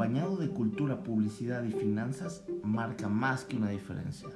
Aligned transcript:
acompañado 0.00 0.36
de 0.38 0.48
cultura, 0.48 1.02
publicidad 1.02 1.62
y 1.62 1.72
finanzas, 1.72 2.42
marca 2.62 3.06
más 3.06 3.44
que 3.44 3.56
una 3.56 3.68
diferencia. 3.68 4.30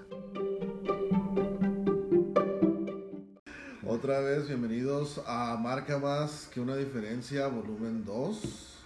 Otra 3.86 4.20
vez, 4.20 4.46
bienvenidos 4.46 5.22
a 5.26 5.56
Marca 5.56 5.98
Más 5.98 6.50
que 6.52 6.60
una 6.60 6.76
diferencia, 6.76 7.46
volumen 7.46 8.04
2. 8.04 8.82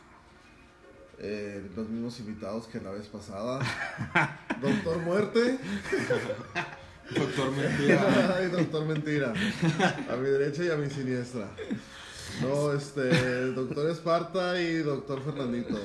Eh, 1.19 1.69
los 1.75 1.89
mismos 1.89 2.21
invitados 2.21 2.69
que 2.69 2.81
la 2.81 2.93
vez 2.93 3.09
pasada. 3.09 3.59
Doctor 4.63 4.99
Muerte. 4.99 5.59
Doctor 7.13 7.51
Mentira. 7.57 8.41
y 8.47 8.51
Doctor 8.53 8.87
Mentira. 8.87 9.35
A 10.13 10.15
mi 10.15 10.29
derecha 10.29 10.63
y 10.63 10.71
a 10.71 10.77
mi 10.77 10.89
siniestra. 10.89 11.49
No, 12.41 12.73
este, 12.73 13.47
Doctor 13.47 13.91
Esparta 13.91 14.63
y 14.63 14.77
Doctor 14.77 15.25
Fernandito. 15.25 15.81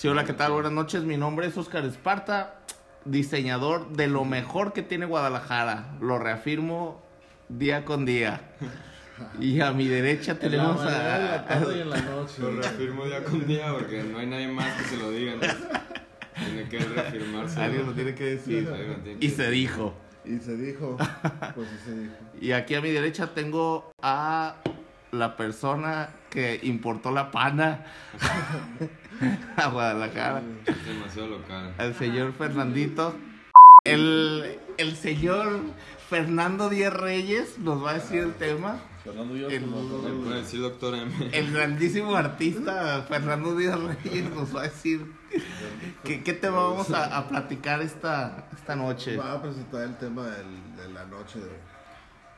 Sí, 0.00 0.08
hola, 0.08 0.24
¿qué 0.24 0.32
tal? 0.32 0.52
Buenas 0.52 0.72
noches. 0.72 1.04
Mi 1.04 1.18
nombre 1.18 1.46
es 1.46 1.58
Oscar 1.58 1.84
Esparta, 1.84 2.54
diseñador 3.04 3.90
de 3.90 4.06
lo 4.06 4.24
mejor 4.24 4.72
que 4.72 4.82
tiene 4.82 5.04
Guadalajara. 5.04 5.94
Lo 6.00 6.18
reafirmo 6.18 7.02
día 7.50 7.84
con 7.84 8.06
día. 8.06 8.40
Y 9.38 9.60
a 9.60 9.72
mi 9.72 9.88
derecha 9.88 10.38
tenemos 10.38 10.80
en 10.80 10.86
la 10.86 10.92
mañana, 10.92 11.14
a... 11.14 11.36
la 11.36 11.46
tarde 11.46 11.76
y 11.76 11.80
en 11.82 11.90
la 11.90 12.00
noche. 12.00 12.40
Lo 12.40 12.50
reafirmo 12.52 13.04
día 13.04 13.22
con 13.24 13.46
día 13.46 13.74
porque 13.74 14.02
no 14.02 14.18
hay 14.18 14.26
nadie 14.26 14.48
más 14.48 14.74
que 14.80 14.84
se 14.88 14.96
lo 14.96 15.10
diga. 15.10 15.34
¿no? 15.34 15.40
Tiene 16.46 16.68
que 16.70 16.78
reafirmarse. 16.78 17.60
Alguien 17.60 17.84
lo 17.84 17.92
tiene 17.92 18.14
que 18.14 18.24
decir. 18.24 18.62
Lo 18.62 18.76
tiene 18.76 19.18
que 19.18 19.26
Y 19.26 19.28
se 19.28 19.50
dijo. 19.50 19.92
Y 20.24 20.38
se 20.38 20.56
dijo, 20.56 20.96
pues 21.54 21.68
sí 21.68 21.76
se 21.84 21.94
dijo. 21.94 22.14
Y 22.40 22.52
aquí 22.52 22.74
a 22.74 22.80
mi 22.80 22.90
derecha 22.90 23.34
tengo 23.34 23.92
a 24.00 24.56
la 25.12 25.36
persona 25.36 26.08
que 26.30 26.58
importó 26.62 27.10
la 27.10 27.30
pana 27.30 27.84
a 29.56 29.66
Guadalajara. 29.68 30.42
Es 30.66 30.86
demasiado 30.86 31.28
local. 31.28 31.74
al 31.78 31.94
señor 31.94 32.32
Fernandito. 32.32 33.14
El, 33.84 34.58
el 34.78 34.96
señor 34.96 35.60
Fernando 36.08 36.68
Díaz 36.68 36.92
Reyes 36.92 37.58
nos 37.58 37.82
va 37.84 37.92
a 37.92 37.94
decir 37.94 38.18
el 38.20 38.34
tema. 38.34 38.78
Fernando 39.04 39.34
yo 39.34 39.48
El- 39.48 39.62
somos 39.62 40.02
¿Me 40.04 40.10
puede 40.24 40.40
decir 40.42 40.60
doctor 40.60 40.94
M? 40.94 41.10
El 41.32 41.52
grandísimo 41.52 42.14
artista 42.14 43.02
Fernando 43.08 43.56
Díaz 43.56 43.78
Reyes 43.80 44.28
nos 44.34 44.54
va 44.54 44.60
a 44.60 44.64
decir 44.64 45.10
qué, 46.04 46.22
qué 46.22 46.32
tema 46.34 46.58
vamos 46.58 46.90
a, 46.90 47.16
a 47.16 47.26
platicar 47.28 47.80
esta, 47.80 48.48
esta 48.54 48.76
noche. 48.76 49.16
Va 49.16 49.32
a 49.32 49.42
presentar 49.42 49.82
el 49.84 49.96
tema 49.96 50.26
del- 50.26 50.76
de 50.76 50.88
la 50.92 51.06
noche 51.06 51.38
de 51.38 51.46
hoy. 51.46 51.56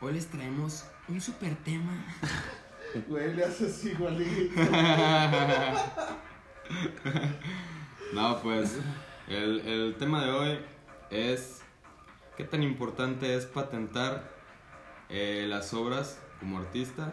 Hoy 0.00 0.12
les 0.14 0.26
traemos 0.28 0.84
un 1.08 1.20
super 1.20 1.54
tema. 1.56 1.92
Güey, 3.08 3.34
le 3.34 3.42
haces 3.46 3.86
igualito. 3.86 4.60
No, 8.12 8.40
pues 8.42 8.76
el, 9.28 9.60
el 9.60 9.94
tema 9.98 10.22
de 10.24 10.30
hoy 10.30 10.58
es 11.10 11.62
qué 12.36 12.44
tan 12.44 12.62
importante 12.62 13.34
es 13.34 13.46
patentar 13.46 14.30
eh, 15.08 15.46
las 15.48 15.72
obras 15.72 16.20
como 16.38 16.58
artista 16.58 17.12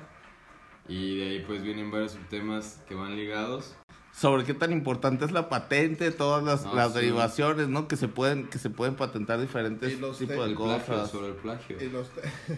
y 0.90 1.18
de 1.20 1.30
ahí 1.30 1.44
pues 1.46 1.62
vienen 1.62 1.90
varios 1.90 2.14
subtemas 2.14 2.82
que 2.88 2.96
van 2.96 3.16
ligados. 3.16 3.76
Sobre 4.12 4.44
qué 4.44 4.54
tan 4.54 4.74
importante 4.74 5.24
es 5.24 5.32
la 5.32 5.48
patente, 5.48 6.12
todas 6.12 6.44
las, 6.44 6.66
No, 6.66 6.76
las 6.76 6.92
sí. 6.92 7.00
derivaciones, 7.00 7.70
¿no? 7.70 7.88
Que 7.88 7.96
se 7.96 8.10
pueden, 8.10 8.48
que 8.50 8.58
se 8.58 8.70
pueden 8.70 8.96
patentar 8.96 9.40
diferentes 9.40 9.94
tipos 9.94 10.20
de 10.20 10.26
El 10.26 10.56
plagio, 10.56 10.56
cosas. 10.56 11.12
sobre 11.12 11.28
el 11.28 11.36
plagio. 11.36 11.78
Y 11.82 11.90
los, 11.90 12.10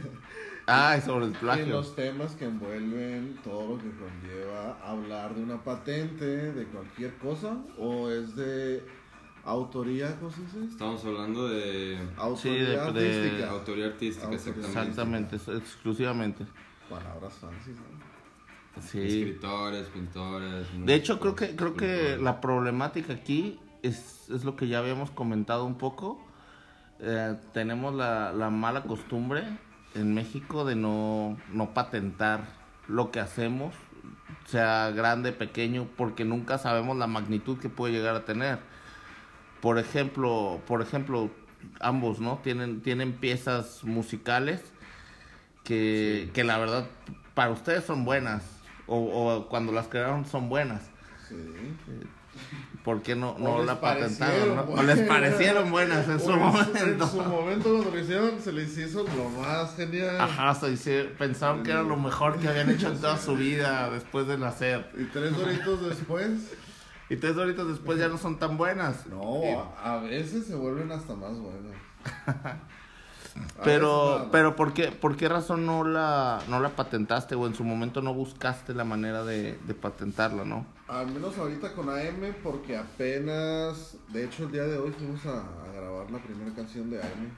Ah, 0.71 0.95
y 0.97 1.01
sobre 1.01 1.25
el 1.25 1.31
y 1.31 1.35
plagio. 1.35 1.65
los 1.67 1.95
temas 1.95 2.35
que 2.35 2.45
envuelven 2.45 3.37
todo 3.43 3.75
lo 3.75 3.77
que 3.77 3.89
conlleva 3.91 4.77
hablar 4.83 5.35
de 5.35 5.43
una 5.43 5.63
patente, 5.63 6.25
de 6.25 6.65
cualquier 6.65 7.15
cosa, 7.17 7.57
o 7.77 8.09
es 8.09 8.35
de 8.35 8.83
autoría, 9.43 10.15
¿cómo 10.19 10.31
se 10.31 10.41
dice? 10.41 10.65
Estamos 10.65 11.03
hablando 11.05 11.47
de 11.49 11.97
Autoría 12.17 12.53
de- 12.63 12.69
de- 12.69 12.79
artística. 12.79 13.49
autoría 13.51 13.85
artística, 13.87 14.27
Autoría. 14.27 14.65
exactamente. 14.67 15.35
Exclusivamente. 15.35 16.45
Palabras 16.89 17.33
fancy, 17.33 17.71
¿no? 17.71 18.81
Sí. 18.81 18.99
Escritores, 19.01 19.87
pintores. 19.87 20.67
De 20.85 20.93
hecho, 20.93 21.19
creo 21.19 21.35
que, 21.35 21.55
creo 21.55 21.75
que 21.75 22.17
la 22.21 22.39
problemática 22.39 23.13
aquí 23.13 23.59
es, 23.81 24.29
es 24.29 24.45
lo 24.45 24.55
que 24.55 24.67
ya 24.67 24.79
habíamos 24.79 25.11
comentado 25.11 25.65
un 25.65 25.77
poco. 25.77 26.25
Eh, 26.99 27.35
tenemos 27.53 27.93
la, 27.95 28.31
la 28.31 28.49
mala 28.49 28.83
costumbre 28.83 29.43
en 29.95 30.13
México 30.13 30.65
de 30.65 30.75
no, 30.75 31.37
no 31.51 31.73
patentar 31.73 32.41
lo 32.87 33.11
que 33.11 33.19
hacemos, 33.19 33.73
sea 34.45 34.91
grande, 34.91 35.31
pequeño, 35.31 35.87
porque 35.97 36.25
nunca 36.25 36.57
sabemos 36.57 36.97
la 36.97 37.07
magnitud 37.07 37.57
que 37.59 37.69
puede 37.69 37.93
llegar 37.93 38.15
a 38.15 38.25
tener. 38.25 38.59
Por 39.61 39.77
ejemplo, 39.77 40.61
por 40.67 40.81
ejemplo, 40.81 41.29
ambos, 41.79 42.19
¿no? 42.19 42.39
Tienen, 42.39 42.81
tienen 42.81 43.13
piezas 43.13 43.83
musicales 43.83 44.61
que, 45.63 46.23
Sí. 46.25 46.31
que 46.33 46.43
la 46.43 46.57
verdad 46.57 46.87
para 47.35 47.51
ustedes 47.51 47.83
son 47.85 48.03
buenas. 48.05 48.43
O, 48.87 48.97
o 48.97 49.47
cuando 49.47 49.71
las 49.71 49.87
crearon 49.87 50.25
son 50.25 50.49
buenas. 50.49 50.89
Sí. 51.29 51.35
¿Por 52.83 53.03
qué 53.03 53.15
no, 53.15 53.37
no 53.37 53.61
la 53.63 53.79
patentaron? 53.79 54.55
¿no? 54.55 54.61
O 54.63 54.81
les 54.83 55.01
parecieron 55.07 55.69
buenas 55.69 56.07
en 56.07 56.19
su 56.19 56.31
momento. 56.31 56.79
En 56.83 56.99
su 57.07 57.21
momento 57.21 57.69
cuando 57.75 57.91
lo 57.91 57.99
hicieron, 57.99 58.41
se 58.41 58.51
les 58.51 58.75
hizo 58.77 59.03
lo 59.03 59.29
más 59.39 59.75
genial. 59.75 60.19
Ajá, 60.19 60.55
se 60.55 60.71
dice- 60.71 61.03
pensaron 61.17 61.61
que 61.63 61.69
era 61.71 61.83
lo 61.83 61.95
mejor 61.95 62.39
que 62.39 62.47
habían 62.47 62.69
hecho 62.71 62.87
en 62.87 62.99
toda 62.99 63.17
su 63.19 63.35
vida 63.35 63.89
después 63.91 64.25
de 64.27 64.37
nacer. 64.39 64.89
Y 64.97 65.03
tres 65.05 65.37
doritos 65.37 65.85
después, 65.87 66.31
Y 67.09 67.17
tres 67.17 67.35
horitas 67.37 67.67
después 67.67 67.99
ya 67.99 68.07
no 68.07 68.17
son 68.17 68.39
tan 68.39 68.57
buenas. 68.57 69.05
no, 69.05 69.73
a 69.83 69.97
veces 69.97 70.47
se 70.47 70.55
vuelven 70.55 70.91
hasta 70.91 71.13
más 71.13 71.37
buenas. 71.37 71.75
Pero, 73.63 74.27
pero 74.31 74.55
¿por 74.55 74.73
qué, 74.73 74.91
¿por 74.91 75.15
qué 75.15 75.29
razón 75.29 75.65
no 75.65 75.83
la, 75.83 76.41
no 76.49 76.59
la 76.59 76.69
patentaste 76.69 77.35
o 77.35 77.47
en 77.47 77.55
su 77.55 77.63
momento 77.63 78.01
no 78.01 78.13
buscaste 78.13 78.73
la 78.73 78.83
manera 78.83 79.23
de, 79.23 79.57
de 79.65 79.73
patentarla, 79.73 80.43
no? 80.43 80.65
Al 80.87 81.07
menos 81.07 81.37
ahorita 81.37 81.73
con 81.73 81.89
AM, 81.89 82.33
porque 82.43 82.75
apenas, 82.77 83.97
de 84.09 84.25
hecho 84.25 84.43
el 84.43 84.51
día 84.51 84.63
de 84.63 84.77
hoy 84.77 84.91
fuimos 84.91 85.25
a, 85.25 85.39
a 85.39 85.71
grabar 85.73 86.11
la 86.11 86.19
primera 86.19 86.53
canción 86.53 86.89
de 86.89 87.01
AM. 87.01 87.37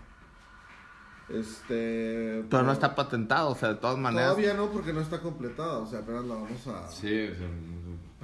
Este... 1.29 2.43
Pero 2.49 2.63
no 2.63 2.71
está 2.71 2.95
patentado, 2.95 3.49
o 3.51 3.55
sea, 3.55 3.69
de 3.69 3.75
todas 3.75 3.97
maneras. 3.97 4.31
Todavía 4.31 4.53
no, 4.55 4.69
porque 4.71 4.91
no 4.93 4.99
está 5.01 5.21
completada, 5.21 5.77
o 5.79 5.87
sea, 5.87 5.99
apenas 5.99 6.25
la 6.25 6.35
vamos 6.35 6.67
a... 6.67 6.87
Sí, 6.91 7.27
o 7.27 7.35
sea, 7.35 7.47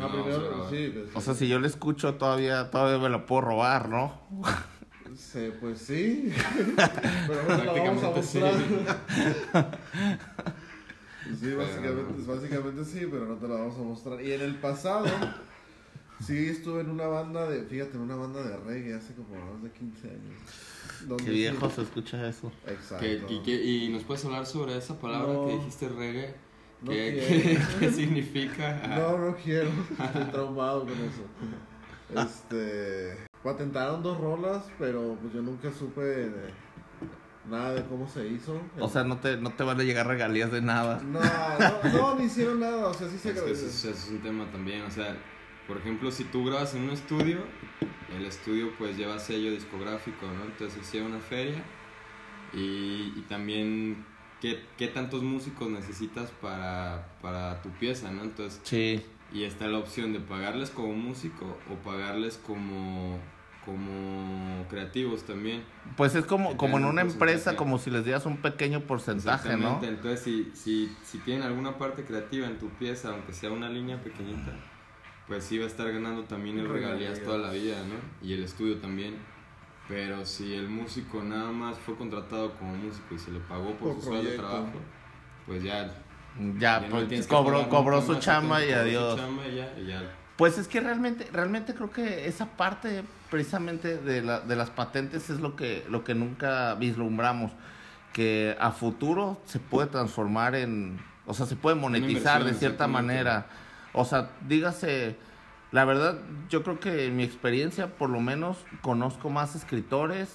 Ah, 0.01 0.03
no, 0.03 0.07
vamos 0.09 0.19
a 0.19 0.24
primero, 0.24 0.50
grabar. 0.50 0.69
sí, 0.69 0.94
pues, 0.94 1.16
O 1.16 1.22
sea, 1.22 1.34
si 1.34 1.47
yo 1.50 1.59
la 1.59 1.68
escucho 1.68 2.16
todavía, 2.16 2.72
todavía 2.72 2.97
me 3.00 3.09
la 3.09 3.25
puedo 3.25 3.41
robar, 3.41 3.90
¿no? 3.90 4.13
Sí, 5.15 5.51
pues 5.59 5.79
sí. 5.79 6.31
Pero 7.27 7.41
ahora 7.41 7.63
la 7.65 7.73
vamos 7.73 8.03
a 8.03 8.21
sí. 8.23 8.39
mostrar. 8.39 9.79
Sí, 11.39 11.53
básicamente, 11.53 12.23
básicamente 12.25 12.85
sí, 12.85 13.07
pero 13.11 13.25
no 13.27 13.35
te 13.35 13.47
la 13.47 13.55
vamos 13.55 13.75
a 13.75 13.81
mostrar. 13.83 14.19
Y 14.21 14.31
en 14.33 14.41
el 14.41 14.55
pasado, 14.55 15.05
sí 16.25 16.47
estuve 16.47 16.81
en 16.81 16.89
una 16.89 17.05
banda 17.05 17.47
de, 17.47 17.61
fíjate, 17.65 17.97
en 17.97 18.01
una 18.01 18.15
banda 18.15 18.41
de 18.41 18.57
reggae 18.57 18.95
hace 18.95 19.13
como 19.13 19.35
más 19.35 19.61
de 19.61 19.69
15 19.69 20.07
años. 20.07 20.41
Qué 21.19 21.23
sí- 21.25 21.29
viejo 21.29 21.69
se 21.69 21.83
escucha 21.83 22.27
eso. 22.27 22.51
Exacto. 22.65 22.97
¿Qué- 23.01 23.21
y, 23.29 23.43
qué- 23.43 23.63
y 23.63 23.89
nos 23.89 24.03
puedes 24.05 24.25
hablar 24.25 24.47
sobre 24.47 24.75
esa 24.75 24.99
palabra 24.99 25.31
No. 25.31 25.45
que 25.45 25.53
dijiste 25.53 25.87
reggae? 25.89 26.33
No 26.81 26.89
¿Qué, 26.91 27.25
quiero. 27.27 27.43
qué- 27.43 27.59
qué 27.79 27.91
significa? 27.91 28.87
No, 28.97 29.17
no 29.19 29.35
quiero. 29.35 29.69
Estoy 30.03 30.23
traumado 30.31 30.79
con 30.81 30.93
eso. 30.93 32.25
Este. 32.27 33.28
Patentaron 33.44 34.03
dos 34.03 34.17
rolas, 34.19 34.66
pero 34.77 35.17
pues 35.22 35.33
yo 35.33 35.41
nunca 35.41 35.72
supe 35.72 36.01
de- 36.01 36.53
nada 37.50 37.73
de 37.73 37.83
cómo 37.85 38.07
se 38.07 38.27
hizo. 38.27 38.59
O 38.79 38.89
sea, 38.89 39.03
no 39.03 39.17
te, 39.17 39.38
no 39.38 39.51
te 39.51 39.63
van 39.63 39.79
a 39.79 39.83
llegar 39.83 40.05
regalías 40.07 40.51
de 40.51 40.61
nada. 40.61 41.01
No, 41.03 41.19
no, 41.19 41.97
no, 41.97 42.16
ni 42.16 42.25
hicieron 42.25 42.59
nada. 42.59 42.88
O 42.88 42.94
sea, 42.94 43.07
sí 43.09 43.17
se 43.17 43.31
Es 43.31 43.41
que 43.41 43.51
ese, 43.51 43.67
ese 43.67 43.91
es 43.91 44.07
un 44.09 44.19
tema 44.19 44.45
también, 44.51 44.81
o 44.83 44.91
sea, 44.91 45.15
por 45.68 45.77
ejemplo, 45.77 46.12
si 46.12 46.25
tú 46.25 46.45
grabas 46.45 46.75
en 46.75 46.83
un 46.83 46.89
estudio, 46.91 47.39
el 48.15 48.25
estudio 48.25 48.71
pues 48.77 48.97
lleva 48.97 49.18
sello 49.19 49.51
discográfico, 49.51 50.25
¿no? 50.27 50.44
Entonces 50.45 50.91
lleva 50.91 51.07
una 51.07 51.19
feria 51.19 51.63
y, 52.53 53.13
y 53.15 53.25
también 53.30 54.06
qué, 54.41 54.65
qué 54.77 54.88
tantos 54.88 55.24
músicos 55.24 55.69
necesitas 55.69 56.31
para, 56.41 57.07
para 57.21 57.62
tu 57.62 57.69
pieza, 57.69 58.12
¿no? 58.12 58.24
Entonces, 58.24 58.59
Sí. 58.63 59.03
Y 59.31 59.43
está 59.43 59.67
la 59.67 59.77
opción 59.77 60.13
de 60.13 60.19
pagarles 60.19 60.69
como 60.69 60.93
músico 60.93 61.57
o 61.71 61.75
pagarles 61.83 62.37
como, 62.37 63.19
como 63.65 64.67
creativos 64.69 65.23
también. 65.23 65.63
Pues 65.95 66.15
es 66.15 66.25
como, 66.25 66.57
como 66.57 66.77
en 66.77 66.85
una 66.85 67.03
un 67.03 67.11
empresa, 67.11 67.55
como 67.55 67.77
si 67.77 67.91
les 67.91 68.03
dieras 68.03 68.25
un 68.25 68.37
pequeño 68.37 68.81
porcentaje, 68.81 69.49
¿no? 69.49 69.55
Exactamente, 69.55 69.87
entonces 69.87 70.19
si, 70.21 70.51
si, 70.53 70.95
si 71.03 71.19
tienen 71.19 71.43
alguna 71.43 71.77
parte 71.77 72.03
creativa 72.03 72.47
en 72.47 72.57
tu 72.57 72.69
pieza, 72.69 73.09
aunque 73.09 73.33
sea 73.33 73.51
una 73.51 73.69
línea 73.69 74.01
pequeñita, 74.01 74.53
pues 75.27 75.43
sí 75.43 75.59
va 75.59 75.65
a 75.65 75.67
estar 75.67 75.91
ganando 75.91 76.23
también 76.23 76.57
el 76.57 76.67
regalías 76.67 77.21
toda 77.23 77.37
la 77.37 77.51
vida, 77.51 77.77
¿no? 77.83 78.27
Y 78.27 78.33
el 78.33 78.43
estudio 78.43 78.79
también. 78.79 79.15
Pero 79.87 80.23
si 80.23 80.53
el 80.53 80.69
músico 80.69 81.23
nada 81.23 81.51
más 81.51 81.79
fue 81.79 81.95
contratado 81.95 82.53
como 82.53 82.75
músico 82.75 83.15
y 83.15 83.19
se 83.19 83.31
le 83.31 83.39
pagó 83.39 83.71
por, 83.73 83.93
Por 83.93 83.95
su 83.95 84.01
sueldo 84.01 84.29
de 84.29 84.37
trabajo, 84.37 84.79
pues 85.47 85.63
ya, 85.63 85.91
Ya, 86.57 86.85
pues, 86.89 87.27
cobró, 87.27 87.57
pagar 87.57 87.69
cobró 87.69 88.01
su 88.01 88.15
chamba 88.15 88.63
y 88.63 88.69
su 88.69 88.75
adiós. 88.75 89.19
chamba 89.19 89.47
y 89.47 89.55
ya, 89.55 89.73
y 89.77 89.85
ya 89.87 90.03
Pues 90.37 90.57
es 90.57 90.67
que 90.67 90.79
realmente, 90.79 91.27
realmente 91.33 91.73
creo 91.73 91.91
que 91.91 92.27
esa 92.27 92.45
parte 92.45 93.03
precisamente 93.29 93.97
de, 93.97 94.21
la, 94.21 94.39
de 94.39 94.55
las 94.55 94.69
patentes 94.69 95.29
es 95.29 95.39
lo 95.39 95.55
que, 95.55 95.85
lo 95.89 96.03
que 96.03 96.15
nunca 96.15 96.75
vislumbramos. 96.75 97.51
Que 98.13 98.57
a 98.59 98.71
futuro 98.71 99.39
se 99.45 99.59
puede 99.59 99.87
transformar 99.87 100.55
en, 100.55 100.99
o 101.27 101.33
sea, 101.33 101.45
se 101.45 101.55
puede 101.55 101.75
monetizar 101.75 102.43
de 102.43 102.53
cierta 102.53 102.87
manera. 102.87 103.47
O 103.93 104.03
sea, 104.05 104.31
dígase, 104.47 105.15
la 105.71 105.85
verdad, 105.85 106.17
yo 106.49 106.63
creo 106.63 106.79
que 106.79 107.05
en 107.05 107.17
mi 107.17 107.23
experiencia, 107.23 107.95
por 107.97 108.09
lo 108.09 108.19
menos, 108.19 108.57
conozco 108.81 109.29
más 109.29 109.55
escritores 109.55 110.33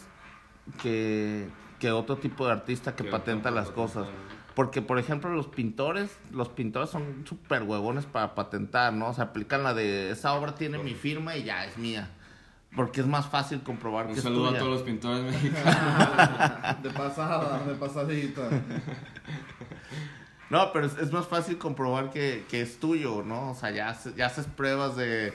que, 0.82 1.48
que 1.80 1.90
otro 1.90 2.16
tipo 2.16 2.46
de 2.46 2.52
artista 2.52 2.94
que 2.94 3.04
Que 3.04 3.10
patenta 3.10 3.50
las 3.50 3.70
cosas. 3.70 4.06
Porque, 4.54 4.82
por 4.82 4.98
ejemplo, 4.98 5.30
los 5.30 5.48
pintores, 5.48 6.16
los 6.30 6.48
pintores 6.48 6.88
son 6.90 7.24
súper 7.26 7.64
huevones 7.64 8.06
para 8.06 8.34
patentar, 8.36 8.92
¿no? 8.92 9.08
O 9.08 9.14
sea, 9.14 9.24
aplican 9.24 9.64
la 9.64 9.74
de, 9.74 10.10
esa 10.10 10.34
obra 10.34 10.54
tiene 10.54 10.78
mi 10.78 10.94
firma 10.94 11.36
y 11.36 11.42
ya, 11.44 11.64
es 11.64 11.76
mía. 11.76 12.08
Porque 12.76 13.00
es 13.00 13.06
más 13.06 13.26
fácil 13.26 13.62
comprobar 13.62 14.06
Un 14.06 14.14
que 14.14 14.20
saludo 14.20 14.44
es 14.44 14.46
a 14.46 14.50
tuya. 14.50 14.58
todos 14.60 14.72
los 14.74 14.82
pintores 14.82 15.24
mexicanos. 15.32 16.82
De 16.82 16.90
pasada, 16.90 17.64
de 17.66 17.74
pasadita. 17.74 18.42
No, 20.50 20.72
pero 20.72 20.86
es, 20.86 20.96
es 20.98 21.10
más 21.12 21.26
fácil 21.26 21.58
comprobar 21.58 22.10
que, 22.10 22.44
que 22.48 22.60
es 22.60 22.78
tuyo, 22.78 23.22
¿no? 23.22 23.50
O 23.50 23.54
sea, 23.54 23.70
ya, 23.70 23.88
haces- 23.90 24.14
ya 24.14 24.26
haces 24.26 24.46
pruebas 24.46 24.94
de, 24.96 25.32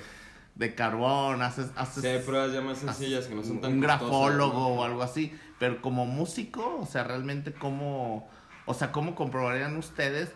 de 0.55 0.75
carbón, 0.75 1.41
haces, 1.41 1.71
haces 1.75 2.03
Sí, 2.03 2.07
hay 2.09 2.19
pruebas 2.19 2.53
ya 2.53 2.61
más 2.61 2.77
sencillas 2.77 3.25
que 3.27 3.35
no 3.35 3.43
son 3.43 3.59
tan 3.59 3.73
un 3.73 3.79
costosas, 3.81 3.99
grafólogo 4.07 4.53
¿no? 4.59 4.67
o 4.67 4.83
algo 4.83 5.01
así. 5.01 5.37
Pero 5.57 5.81
como 5.81 6.05
músico, 6.05 6.77
o 6.79 6.85
sea, 6.85 7.03
realmente 7.03 7.51
cómo, 7.53 8.29
o 8.69 8.73
sea, 8.75 8.91
cómo 8.91 9.15
comprobarían 9.15 9.75
ustedes 9.77 10.31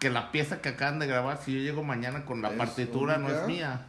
que 0.00 0.08
la 0.08 0.32
pieza 0.32 0.62
que 0.62 0.70
acaban 0.70 0.98
de 0.98 1.06
grabar, 1.06 1.36
si 1.36 1.52
yo 1.52 1.58
llego 1.60 1.84
mañana 1.84 2.24
con 2.24 2.40
la 2.40 2.48
¿Es 2.50 2.56
partitura, 2.56 3.18
no 3.18 3.28
es 3.28 3.46
mía. 3.46 3.86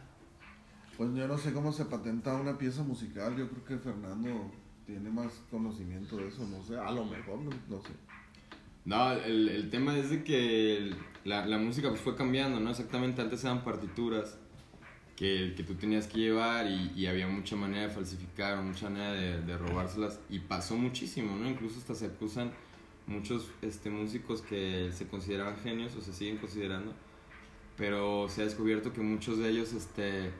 Pues 0.98 1.14
yo 1.14 1.26
no 1.26 1.38
sé 1.38 1.54
cómo 1.54 1.72
se 1.72 1.86
patenta 1.86 2.34
una 2.34 2.58
pieza 2.58 2.82
musical. 2.82 3.34
Yo 3.34 3.48
creo 3.48 3.64
que 3.64 3.78
Fernando 3.78 4.52
tiene 4.84 5.08
más 5.08 5.32
conocimiento 5.50 6.18
de 6.18 6.28
eso. 6.28 6.46
No 6.46 6.62
sé, 6.62 6.78
a 6.78 6.90
lo 6.90 7.06
mejor, 7.06 7.38
no, 7.38 7.50
no 7.68 7.80
sé. 7.80 7.88
No, 8.84 9.12
el, 9.12 9.48
el 9.48 9.70
tema 9.70 9.96
es 9.96 10.10
de 10.10 10.22
que 10.22 10.94
la, 11.24 11.46
la 11.46 11.56
música 11.56 11.88
pues 11.88 12.02
fue 12.02 12.14
cambiando, 12.14 12.60
¿no? 12.60 12.68
Exactamente, 12.70 13.22
antes 13.22 13.42
eran 13.42 13.64
partituras 13.64 14.38
que, 15.16 15.54
que 15.56 15.62
tú 15.62 15.76
tenías 15.76 16.06
que 16.06 16.18
llevar 16.18 16.66
y, 16.66 16.92
y 16.94 17.06
había 17.06 17.26
mucha 17.26 17.56
manera 17.56 17.84
de 17.84 17.90
falsificar, 17.90 18.62
mucha 18.62 18.90
manera 18.90 19.12
de, 19.12 19.40
de 19.40 19.56
robárselas 19.56 20.20
y 20.28 20.40
pasó 20.40 20.76
muchísimo, 20.76 21.36
¿no? 21.36 21.48
Incluso 21.48 21.78
hasta 21.78 21.94
se 21.94 22.06
acusan 22.06 22.52
muchos 23.08 23.50
este, 23.62 23.90
músicos 23.90 24.42
que 24.42 24.90
se 24.92 25.08
consideraban 25.08 25.56
genios 25.64 25.96
o 25.96 26.00
se 26.00 26.12
siguen 26.12 26.36
considerando, 26.38 26.92
pero 27.76 28.28
se 28.28 28.42
ha 28.42 28.44
descubierto 28.44 28.92
que 28.92 29.00
muchos 29.00 29.38
de 29.38 29.48
ellos 29.50 29.72
este, 29.72 30.30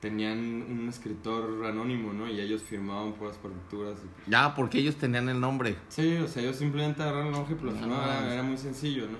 tenían 0.00 0.38
un 0.68 0.88
escritor 0.88 1.64
anónimo, 1.66 2.12
¿no? 2.12 2.28
Y 2.28 2.40
ellos 2.40 2.62
firmaban 2.62 3.12
por 3.14 3.28
las 3.28 3.36
partituras 3.38 3.98
y 4.04 4.06
pues, 4.08 4.26
Ya, 4.28 4.54
porque 4.54 4.78
ellos 4.78 4.96
tenían 4.96 5.28
el 5.28 5.40
nombre. 5.40 5.76
Sí, 5.88 6.16
o 6.16 6.28
sea, 6.28 6.42
ellos 6.42 6.56
simplemente 6.56 7.02
agarraron 7.02 7.28
el 7.28 7.34
hoja 7.34 7.52
y 7.52 7.54
pues, 7.56 7.74
No, 7.76 7.86
no, 7.86 8.02
era, 8.02 8.26
es- 8.26 8.32
era 8.34 8.42
muy 8.42 8.56
sencillo, 8.58 9.06
¿no? 9.06 9.18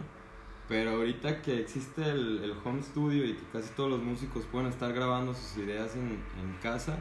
Pero 0.68 0.90
ahorita 0.96 1.42
que 1.42 1.60
existe 1.60 2.02
el, 2.02 2.40
el 2.42 2.52
home 2.64 2.82
studio 2.82 3.24
y 3.24 3.34
que 3.34 3.42
casi 3.52 3.70
todos 3.74 3.88
los 3.88 4.02
músicos 4.02 4.44
pueden 4.50 4.66
estar 4.68 4.92
grabando 4.92 5.32
sus 5.32 5.58
ideas 5.58 5.94
en, 5.94 6.18
en 6.42 6.56
casa, 6.60 6.98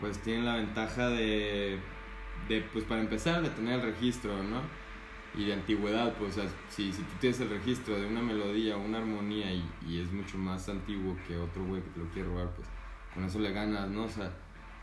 pues 0.00 0.18
tienen 0.18 0.44
la 0.44 0.56
ventaja 0.56 1.08
de, 1.08 1.78
de, 2.48 2.60
pues 2.74 2.84
para 2.84 3.00
empezar, 3.00 3.40
de 3.42 3.48
tener 3.48 3.76
el 3.80 3.82
registro, 3.86 4.42
¿no? 4.42 4.60
Y 5.36 5.46
de 5.46 5.54
antigüedad, 5.54 6.12
pues, 6.14 6.36
o 6.38 6.40
sea, 6.42 6.50
si, 6.70 6.92
si 6.92 7.02
tú 7.02 7.12
tienes 7.20 7.40
el 7.40 7.50
registro 7.50 7.98
de 7.98 8.06
una 8.06 8.20
melodía, 8.22 8.76
una 8.76 8.98
armonía 8.98 9.52
y, 9.52 9.64
y 9.86 10.00
es 10.00 10.12
mucho 10.12 10.38
más 10.38 10.68
antiguo 10.68 11.16
que 11.26 11.36
otro 11.36 11.64
güey 11.64 11.82
que 11.82 11.90
te 11.90 11.98
lo 12.00 12.06
quiere 12.10 12.28
robar, 12.28 12.50
pues 12.50 12.68
con 13.12 13.24
eso 13.24 13.38
le 13.40 13.52
ganas, 13.52 13.88
¿no? 13.88 14.04
O 14.04 14.08
sea, 14.08 14.30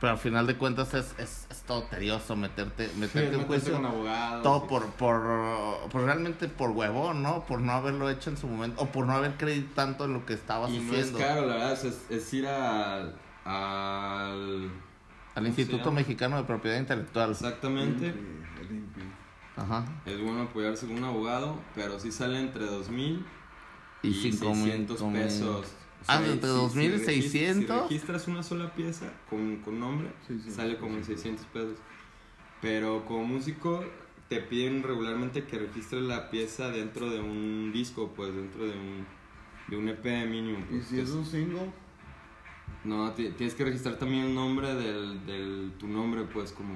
Pero 0.01 0.11
al 0.13 0.17
final 0.19 0.47
de 0.47 0.57
cuentas 0.57 0.93
es, 0.93 1.13
es, 1.19 1.47
es 1.49 1.61
todo 1.61 1.83
tedioso 1.83 2.35
meterte, 2.35 2.89
meterte 2.97 3.19
en 3.19 3.29
meterte 3.31 3.45
juicio. 3.45 3.73
con 3.73 3.85
abogados. 3.85 4.43
Todo 4.43 4.65
y- 4.65 4.69
por, 4.69 4.85
por, 4.93 5.89
por 5.89 6.03
realmente 6.03 6.47
por 6.49 6.71
huevón, 6.71 7.23
¿no? 7.23 7.45
Por 7.45 7.61
no 7.61 7.71
haberlo 7.71 8.09
hecho 8.09 8.29
en 8.29 8.35
su 8.37 8.47
momento. 8.47 8.81
O 8.81 8.87
por 8.87 9.05
no 9.05 9.13
haber 9.13 9.35
creído 9.35 9.67
tanto 9.73 10.03
en 10.05 10.13
lo 10.13 10.25
que 10.25 10.33
estabas 10.33 10.69
Y 10.71 10.79
no 10.79 10.91
haciendo. 10.91 11.17
es 11.19 11.25
caro, 11.25 11.41
la 11.45 11.53
verdad, 11.55 11.71
o 11.83 11.87
es, 11.87 12.05
es 12.09 12.33
ir 12.33 12.47
al, 12.47 13.15
al... 13.45 14.69
Al 15.35 15.47
Instituto? 15.47 15.91
Mexicano 15.93 16.35
de 16.37 16.43
Propiedad 16.43 16.77
Intelectual. 16.77 17.31
Exactamente. 17.31 18.07
El. 18.09 18.41
Ajá. 19.57 19.85
Es 20.05 20.19
bueno 20.21 20.43
apoyarse 20.43 20.87
con 20.87 20.97
un 20.97 21.03
abogado, 21.03 21.59
pero 21.75 21.99
sí 21.99 22.11
sale 22.11 22.39
entre 22.39 22.65
2.000 22.65 23.23
Y, 24.03 24.07
y, 24.09 24.13
cinco 24.13 24.53
mil 24.55 24.63
600 24.71 25.01
mil. 25.03 25.13
pesos. 25.21 25.65
O 25.67 26.03
Ah, 26.07 26.17
sea, 26.17 26.31
entre 26.31 26.49
si- 26.49 26.55
2.000 26.55 26.95
y 26.95 26.99
si 26.99 27.05
regis- 27.05 27.05
600. 27.31 27.75
Si 27.77 27.83
registras 27.95 28.27
una 28.27 28.41
sola 28.43 28.73
pieza 28.73 29.11
con, 29.29 29.57
con 29.57 29.79
nombre, 29.79 30.09
Sí, 30.27 30.39
sí, 30.43 30.49
sale 30.51 30.73
sí, 30.73 30.77
como 30.79 30.97
en 30.97 31.03
sí. 31.03 31.13
600 31.13 31.45
pesos. 31.47 31.77
Pero 32.61 33.05
como 33.05 33.25
músico, 33.25 33.83
te 34.29 34.39
piden 34.39 34.81
regularmente 34.83 35.43
que 35.43 35.59
registres 35.59 36.01
la 36.03 36.29
pieza 36.31 36.69
dentro 36.69 37.09
de 37.09 37.19
un 37.19 37.71
disco, 37.73 38.13
pues 38.15 38.33
dentro 38.33 38.65
de 38.65 38.71
un, 38.71 39.05
de 39.67 39.77
un 39.77 39.89
EP 39.89 40.25
mínimo. 40.27 40.59
Y 40.71 40.75
Pues, 40.77 40.87
si 40.87 40.99
es 40.99 41.09
un 41.09 41.25
single, 41.25 41.71
No, 42.83 43.11
ti- 43.11 43.29
tienes 43.37 43.53
que 43.53 43.63
registrar 43.63 43.97
también 43.97 44.25
el 44.25 44.33
nombre 44.33 44.73
del, 44.73 45.23
del 45.27 45.71
tu 45.77 45.87
nombre, 45.87 46.23
pues 46.23 46.51
como 46.51 46.73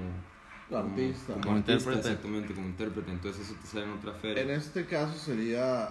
como- 0.68 0.80
Artista. 0.90 1.32
como, 1.34 1.40
Como 1.44 1.56
artista, 1.56 1.72
intérprete. 1.72 2.08
exactamente, 2.08 2.54
como 2.54 2.66
intérprete. 2.68 3.10
Entonces 3.12 3.46
eso 3.46 3.54
te 3.60 3.66
sale 3.66 3.84
en 3.84 3.90
otra 3.92 4.12
feria. 4.14 4.42
en 4.42 4.50
este 4.50 4.86
caso 4.86 5.14
sería 5.18 5.90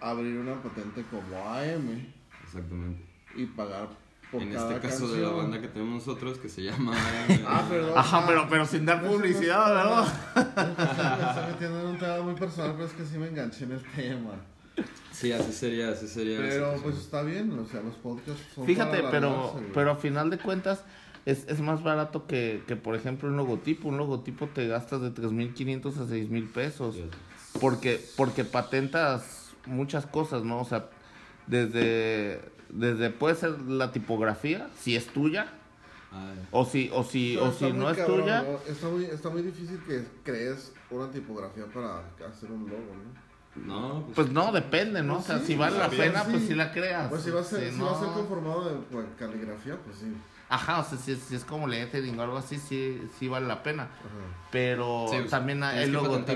abrir 0.00 0.36
una 0.38 0.60
patente 0.62 1.04
como 1.10 1.48
AM 1.48 2.06
Exactamente. 2.44 3.04
y 3.36 3.46
pagar 3.46 3.88
por 4.30 4.42
En 4.42 4.52
cada 4.52 4.68
este 4.76 4.88
caso 4.88 5.00
canción. 5.04 5.20
de 5.20 5.26
la 5.26 5.32
banda 5.32 5.60
que 5.60 5.68
tenemos 5.68 5.94
nosotros, 6.06 6.38
que 6.38 6.48
se 6.48 6.62
llama... 6.62 6.92
Ah, 7.46 7.66
perdón. 7.68 7.92
Ajá, 7.96 8.18
Ah, 8.18 8.24
pero, 8.26 8.46
pero 8.48 8.64
sin 8.66 8.86
dar 8.86 9.02
publicidad, 9.06 9.68
¿verdad? 9.74 10.06
Me 10.34 10.42
estoy 11.28 11.52
metiendo 11.52 11.80
en 11.80 11.86
un 11.86 11.98
tema 11.98 12.20
muy 12.22 12.34
personal, 12.34 12.72
pero 12.72 12.86
es 12.86 12.92
que 12.94 13.04
sí 13.04 13.18
me 13.18 13.28
enganché 13.28 13.64
en 13.64 13.72
el 13.72 13.82
tema. 13.82 14.30
Sí, 15.12 15.30
así 15.32 15.52
sería, 15.52 15.90
así 15.90 16.08
sería. 16.08 16.38
Pero 16.38 16.74
pues 16.82 16.96
está 16.96 17.22
bien, 17.22 17.52
o 17.58 17.66
sea, 17.66 17.82
los 17.82 17.94
podcasts 17.96 18.42
son 18.54 18.64
Fíjate, 18.66 18.98
para 19.00 19.10
pero, 19.10 19.60
pero 19.74 19.90
a 19.90 19.96
final 19.96 20.30
de 20.30 20.38
cuentas 20.38 20.82
es, 21.24 21.46
es 21.48 21.60
más 21.60 21.82
barato 21.82 22.26
que, 22.26 22.62
que, 22.66 22.76
por 22.76 22.94
ejemplo, 22.94 23.28
un 23.28 23.36
logotipo. 23.36 23.88
Un 23.88 23.96
logotipo 23.96 24.48
te 24.48 24.66
gastas 24.66 25.02
de 25.02 25.12
3.500 25.12 25.96
a 25.96 26.06
6.000 26.06 26.52
pesos. 26.52 26.96
Porque, 27.60 28.00
porque 28.16 28.44
patentas 28.44 29.50
muchas 29.66 30.06
cosas, 30.06 30.42
¿no? 30.44 30.60
O 30.60 30.64
sea, 30.64 30.88
desde, 31.46 32.40
desde 32.70 33.10
puede 33.10 33.34
ser 33.34 33.60
la 33.60 33.92
tipografía, 33.92 34.68
si 34.78 34.96
es 34.96 35.06
tuya, 35.06 35.52
o 36.50 36.64
si, 36.64 36.90
o 36.92 37.04
si, 37.04 37.34
Pero 37.36 37.48
o 37.48 37.52
si 37.52 37.72
no 37.72 37.90
es 37.90 37.96
cabrón, 37.96 38.20
tuya. 38.22 38.42
¿no? 38.42 38.58
Está 38.70 38.88
muy, 38.88 39.04
está 39.04 39.30
muy 39.30 39.42
difícil 39.42 39.80
que 39.86 40.04
crees 40.22 40.72
una 40.90 41.10
tipografía 41.10 41.64
para 41.66 42.02
hacer 42.28 42.50
un 42.50 42.68
logo, 42.68 42.92
¿no? 43.56 43.66
no, 43.66 44.02
pues, 44.04 44.14
Pues 44.16 44.30
no, 44.30 44.52
depende, 44.52 45.02
¿no? 45.02 45.18
O 45.18 45.22
sea, 45.22 45.38
sí, 45.38 45.46
si 45.48 45.54
vale 45.56 45.78
la 45.78 45.88
pena, 45.88 46.24
sí. 46.24 46.30
pues 46.32 46.46
si 46.46 46.54
la 46.54 46.72
creas. 46.72 47.08
Pues 47.08 47.22
si 47.22 47.30
va 47.30 47.40
a 47.40 47.44
ser, 47.44 47.70
Si 47.70 47.76
si 47.76 47.80
va 47.82 47.92
a 47.92 48.00
ser 48.00 48.08
conformado 48.08 48.68
de 48.68 48.76
pues, 48.90 49.06
caligrafía, 49.18 49.76
pues 49.84 49.98
sí. 49.98 50.06
Ajá, 50.52 50.80
o 50.80 50.84
sea, 50.84 50.98
si 50.98 51.12
es, 51.12 51.18
si 51.20 51.34
es 51.34 51.44
como 51.46 51.66
lettering 51.66 52.18
o 52.18 52.22
algo 52.22 52.36
así, 52.36 52.58
sí, 52.58 53.00
sí 53.18 53.26
vale 53.26 53.46
la 53.46 53.62
pena. 53.62 53.84
Ajá. 53.84 54.48
Pero 54.50 55.06
Sí, 55.10 55.16
también 55.30 55.62
hay 55.62 55.82
elemento, 55.84 56.28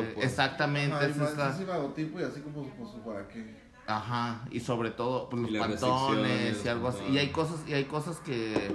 que- 0.00 0.06
pues. 0.14 0.26
Exactamente, 0.26 0.96
Ajá, 0.96 1.06
es 1.06 1.60
logotipo 1.60 2.18
y 2.18 2.24
así 2.24 2.40
como 2.40 2.68
pues, 2.70 2.90
para 3.06 3.28
qué. 3.28 3.62
Ajá, 3.86 4.44
y 4.50 4.58
sobre 4.58 4.90
todo 4.90 5.28
pues, 5.28 5.46
Y 5.48 5.50
los 5.52 5.66
pantones 5.68 6.64
y 6.64 6.68
algo 6.68 6.88
así. 6.88 7.04
Y 7.10 7.18
hay 7.18 7.28
cosas, 7.30 7.60
y 7.68 7.74
hay 7.74 7.84
cosas 7.84 8.16
que, 8.20 8.74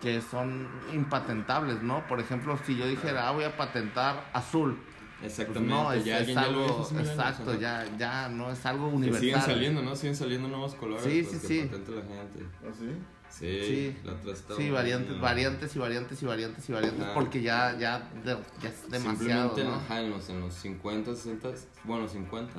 que 0.00 0.20
son 0.20 0.68
impatentables, 0.92 1.82
¿no? 1.82 2.06
Por 2.06 2.20
ejemplo, 2.20 2.56
si 2.64 2.76
yo 2.76 2.86
dijera, 2.86 3.28
ah, 3.28 3.32
voy 3.32 3.42
a 3.44 3.56
patentar 3.56 4.30
azul. 4.32 4.78
Pues 5.20 5.38
exactamente. 5.38 5.74
no, 5.74 5.92
es, 5.92 6.04
ya 6.04 6.18
es 6.18 6.20
alguien 6.28 6.36
ya 6.36 6.42
lo 6.42 6.48
algo, 6.48 6.64
hizo 6.66 6.80
hace 6.82 6.94
mil 6.94 7.02
años, 7.02 7.18
exacto, 7.18 7.54
ya, 7.58 7.86
ya 7.96 8.28
no 8.28 8.50
es 8.52 8.66
algo 8.66 8.88
Que 8.90 8.96
universal. 8.96 9.20
siguen 9.20 9.40
saliendo, 9.40 9.82
¿no? 9.82 9.96
Siguen 9.96 10.16
saliendo 10.16 10.48
nuevos 10.48 10.74
colores. 10.76 11.02
Sí, 11.04 11.22
pues, 11.28 11.40
sí, 11.42 11.48
que 11.48 11.62
sí. 11.62 11.68
patente 11.68 11.90
la 11.92 12.02
gente. 12.02 12.46
¿Así? 12.70 12.86
Sí, 12.86 12.96
Sí. 13.32 13.96
la 14.04 14.12
otra 14.12 14.32
estaba 14.32 14.60
Sí, 14.60 14.70
variantes, 14.70 15.20
variantes 15.20 15.74
y 15.74 15.78
variantes 15.78 16.22
y 16.22 16.26
variantes 16.26 16.68
y 16.68 16.72
variantes, 16.72 17.02
Ajá. 17.04 17.14
porque 17.14 17.40
ya, 17.42 17.76
ya, 17.78 18.08
de- 18.24 18.38
ya 18.62 18.68
es 18.68 18.90
demasiado, 18.90 19.54
Simplemente 19.54 19.64
¿no? 19.64 19.74
ajá, 19.74 20.00
en, 20.00 20.10
los, 20.10 20.28
en 20.28 20.40
los 20.40 20.54
50, 20.54 21.14
60, 21.14 21.48
bueno, 21.84 22.06
50, 22.08 22.52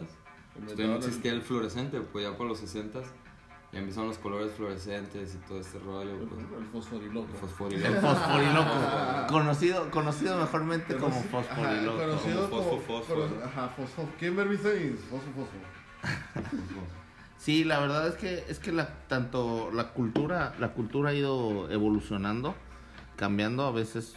Como 0.53 0.65
todavía 0.67 0.87
no 0.87 0.95
existía 0.95 1.31
el 1.31 1.41
fluorescente, 1.41 2.01
pues 2.01 2.25
ya 2.25 2.35
por 2.37 2.47
los 2.47 2.59
60 2.59 2.99
ya 3.71 3.79
empezaron 3.79 4.07
los 4.09 4.19
colores 4.19 4.51
fluorescentes 4.53 5.33
y 5.33 5.37
todo 5.47 5.59
este 5.59 5.79
rollo, 5.79 6.11
El, 6.11 6.27
pues, 6.27 6.41
el 6.59 6.65
fosforiloco. 6.67 7.27
El 7.33 7.37
fosforiloco. 7.39 8.01
fosforiloco, 8.01 9.27
conocido, 9.29 9.89
conocido 9.91 10.37
mejormente 10.39 10.95
como 10.95 11.15
Conoci- 11.15 11.25
Ajá, 11.27 11.43
fosforiloco. 11.55 11.97
conocido 11.97 12.49
Como 12.49 12.63
como, 12.63 12.77
fosfo, 12.81 13.03
fosfo. 13.03 13.13
cono- 13.15 13.45
Ajá, 13.45 13.69
fosfo. 13.69 14.09
¿Quién 14.19 14.35
me 14.35 14.45
dice? 14.45 14.95
Fosfo, 15.09 15.31
fosfo. 15.33 15.57
Sí, 17.43 17.65
la 17.65 17.79
verdad 17.79 18.07
es 18.07 18.15
que 18.15 18.45
es 18.47 18.59
que 18.59 18.71
la 18.71 18.87
tanto 19.09 19.69
la 19.73 19.89
cultura 19.89 20.55
la 20.59 20.69
cultura 20.73 21.09
ha 21.09 21.13
ido 21.13 21.69
evolucionando, 21.69 22.55
cambiando 23.17 23.65
a 23.65 23.71
veces 23.71 24.15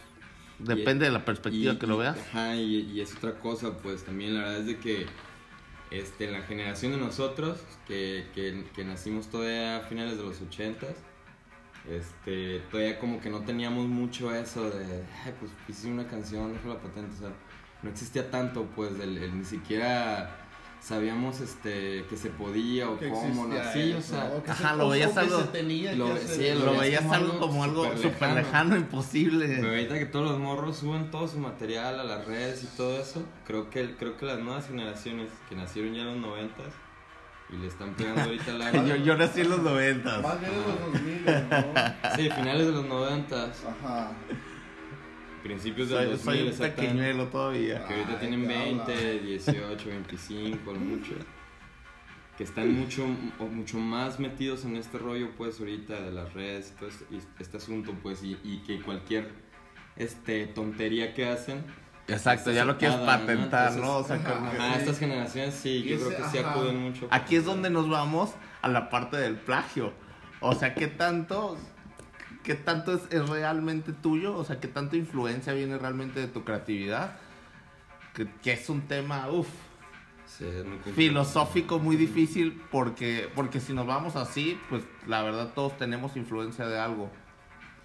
depende 0.59 1.05
de 1.05 1.11
la 1.11 1.25
perspectiva 1.25 1.73
Y- 1.73 1.77
que 1.77 1.87
lo 1.87 1.95
y- 1.95 1.99
veas. 1.99 2.17
Ajá, 2.29 2.55
y, 2.55 2.89
y 2.93 3.01
es 3.01 3.13
otra 3.17 3.33
cosa, 3.39 3.77
pues 3.83 4.05
también 4.05 4.33
la 4.33 4.39
verdad 4.41 4.59
es 4.59 4.65
de 4.67 4.77
que 4.79 5.05
este, 5.91 6.31
la 6.31 6.41
generación 6.43 6.93
de 6.93 6.99
nosotros, 6.99 7.59
que, 7.85 8.27
que, 8.33 8.63
que 8.73 8.85
nacimos 8.85 9.27
todavía 9.27 9.77
a 9.77 9.81
finales 9.81 10.17
de 10.17 10.23
los 10.23 10.41
80 10.41 10.87
este, 11.89 12.59
todavía 12.71 12.97
como 12.99 13.19
que 13.21 13.29
no 13.29 13.41
teníamos 13.41 13.87
mucho 13.87 14.33
eso 14.33 14.69
de, 14.69 15.03
ay, 15.25 15.33
pues 15.39 15.51
hice 15.67 15.89
una 15.91 16.07
canción, 16.07 16.53
dejo 16.53 16.69
la 16.69 16.79
patente, 16.81 17.13
o 17.15 17.19
sea, 17.19 17.29
no 17.83 17.89
existía 17.89 18.29
tanto, 18.31 18.63
pues, 18.75 18.99
el, 18.99 19.17
el- 19.17 19.37
ni 19.37 19.45
siquiera 19.45 20.46
sabíamos 20.81 21.41
este 21.41 22.05
que 22.09 22.15
se 22.15 22.29
podía 22.29 22.89
o 22.89 22.97
Que 22.97 23.09
cómo, 23.09 23.47
¿no? 23.47 23.55
existía 23.57 23.73
Sí, 23.83 23.93
o 23.93 24.01
sea, 24.01 24.31
ajá, 24.47 24.71
se- 24.71 24.77
lo 24.77 24.89
veías 24.89 25.17
algo- 25.17 25.37
lo- 25.39 26.17
sí, 26.17 26.49
Lo 26.53 26.71
veías 26.71 26.79
veías 26.79 27.01
como 27.01 27.13
algo 27.13 27.31
algo 27.33 27.39
como 27.39 27.63
algo 27.63 27.83
súper 27.97 28.11
lejano. 28.13 28.35
lejano, 28.35 28.69
Pero 28.69 28.81
imposible. 28.81 29.67
ahorita 29.67 29.99
que 29.99 30.05
todos 30.05 30.29
los 30.31 30.39
morros 30.39 30.77
suben 30.77 31.11
todo 31.11 31.27
su 31.27 31.39
material 31.39 31.99
a 31.99 32.03
las 32.03 32.25
redes 32.25 32.63
y 32.63 32.67
todo 32.77 32.99
eso, 33.01 33.23
creo 33.45 33.69
que, 33.69 33.95
creo 33.97 34.15
que 34.17 34.25
las 34.25 34.39
nuevas 34.39 34.67
generaciones 34.67 35.29
que 35.49 35.55
nacieron 35.55 35.93
ya 35.93 36.01
en 36.01 36.07
los 36.07 36.17
noventas 36.17 36.67
y 37.49 37.57
le 37.57 37.67
están 37.67 37.93
pegando 37.95 38.21
ahorita 38.23 38.51
la... 38.53 38.71
Yo, 38.87 38.95
yo 38.97 39.17
nací 39.17 39.41
en 39.41 39.49
los 39.49 39.61
noventas. 39.61 40.21
Más 40.21 40.39
bien 40.39 40.51
en 40.53 40.61
los 40.61 40.93
2000, 40.93 41.25
¿no? 41.25 42.15
Sí, 42.15 42.29
finales 42.29 42.65
de 42.67 42.71
los 42.73 42.85
noventas, 42.85 43.63
Ajá. 43.65 44.11
Principios 45.43 45.89
del 45.89 46.17
Soy, 46.17 46.39
2000, 46.43 46.53
soy 46.53 46.67
un 46.69 46.75
pequeñuelo 46.75 47.27
todavía. 47.27 47.85
Que 47.85 47.93
ahorita 47.93 48.11
Ay, 48.13 48.17
tienen 48.19 48.41
qué 48.41 48.47
20, 48.47 48.93
habla. 48.93 49.21
18, 49.23 49.89
25, 49.89 50.71
lo 50.73 50.79
mucho. 50.79 51.13
Que 52.37 52.43
están 52.43 52.71
mucho, 52.73 53.03
o 53.39 53.45
mucho 53.45 53.79
más 53.79 54.19
metidos 54.19 54.63
en 54.65 54.75
este 54.75 54.97
rollo, 54.99 55.29
pues, 55.37 55.59
ahorita 55.59 55.99
de 56.01 56.11
las 56.11 56.33
redes 56.33 56.71
y 56.75 56.79
todo 56.79 56.89
este, 56.89 57.05
y 57.15 57.19
este 57.39 57.57
asunto, 57.57 57.93
pues, 58.03 58.21
y, 58.23 58.37
y 58.43 58.59
que 58.65 58.79
cualquier 58.81 59.31
este, 59.95 60.45
tontería 60.47 61.13
que 61.15 61.27
hacen. 61.27 61.63
Exacto, 62.07 62.51
está 62.51 62.53
ya 62.53 62.63
lo 62.63 62.77
quieres 62.77 62.95
aceptada, 62.97 63.17
¿no? 63.17 63.25
patentar, 63.25 63.67
Entonces, 63.73 63.81
¿no? 63.83 63.97
O 63.97 64.03
sea, 64.03 64.15
ajá, 64.17 64.33
como 64.35 64.51
que- 64.51 64.57
A 64.59 64.73
Sí. 64.75 64.79
estas 64.81 64.99
generaciones 64.99 65.55
sí, 65.55 65.83
yo 65.83 65.97
creo 65.97 66.09
que 66.11 66.23
sí 66.29 66.37
ajá. 66.37 66.51
acuden 66.51 66.77
mucho. 66.77 67.07
Aquí 67.11 67.35
es 67.35 67.43
donde 67.43 67.69
nos 67.69 67.89
vamos 67.89 68.31
a 68.61 68.67
la 68.69 68.89
parte 68.89 69.17
del 69.17 69.35
plagio. 69.35 69.91
O 70.39 70.53
sea, 70.53 70.75
¿qué 70.75 70.85
tanto, 70.87 71.57
qué 72.47 72.55
tanto 72.55 72.93
es, 72.93 73.01
es 73.09 73.27
realmente 73.27 73.91
tuyo? 73.91 74.37
O 74.37 74.45
sea, 74.45 74.61
¿qué 74.61 74.69
tanta 74.69 74.95
influencia 74.95 75.51
viene 75.51 75.77
realmente 75.77 76.21
de 76.21 76.27
tu 76.27 76.45
creatividad? 76.45 77.17
Que, 78.13 78.25
que 78.41 78.53
es 78.53 78.69
un 78.69 78.87
tema, 78.87 79.29
uff, 79.29 79.49
Sí, 80.25 80.45
filosófico 80.95 81.79
muy 81.79 81.95
difícil 81.95 82.61
porque, 82.71 83.29
porque 83.35 83.59
si 83.59 83.73
nos 83.73 83.85
vamos 83.85 84.15
así, 84.15 84.59
pues 84.69 84.83
la 85.05 85.23
verdad 85.23 85.51
todos 85.55 85.77
tenemos 85.77 86.15
influencia 86.15 86.67
de 86.67 86.79
algo. 86.79 87.09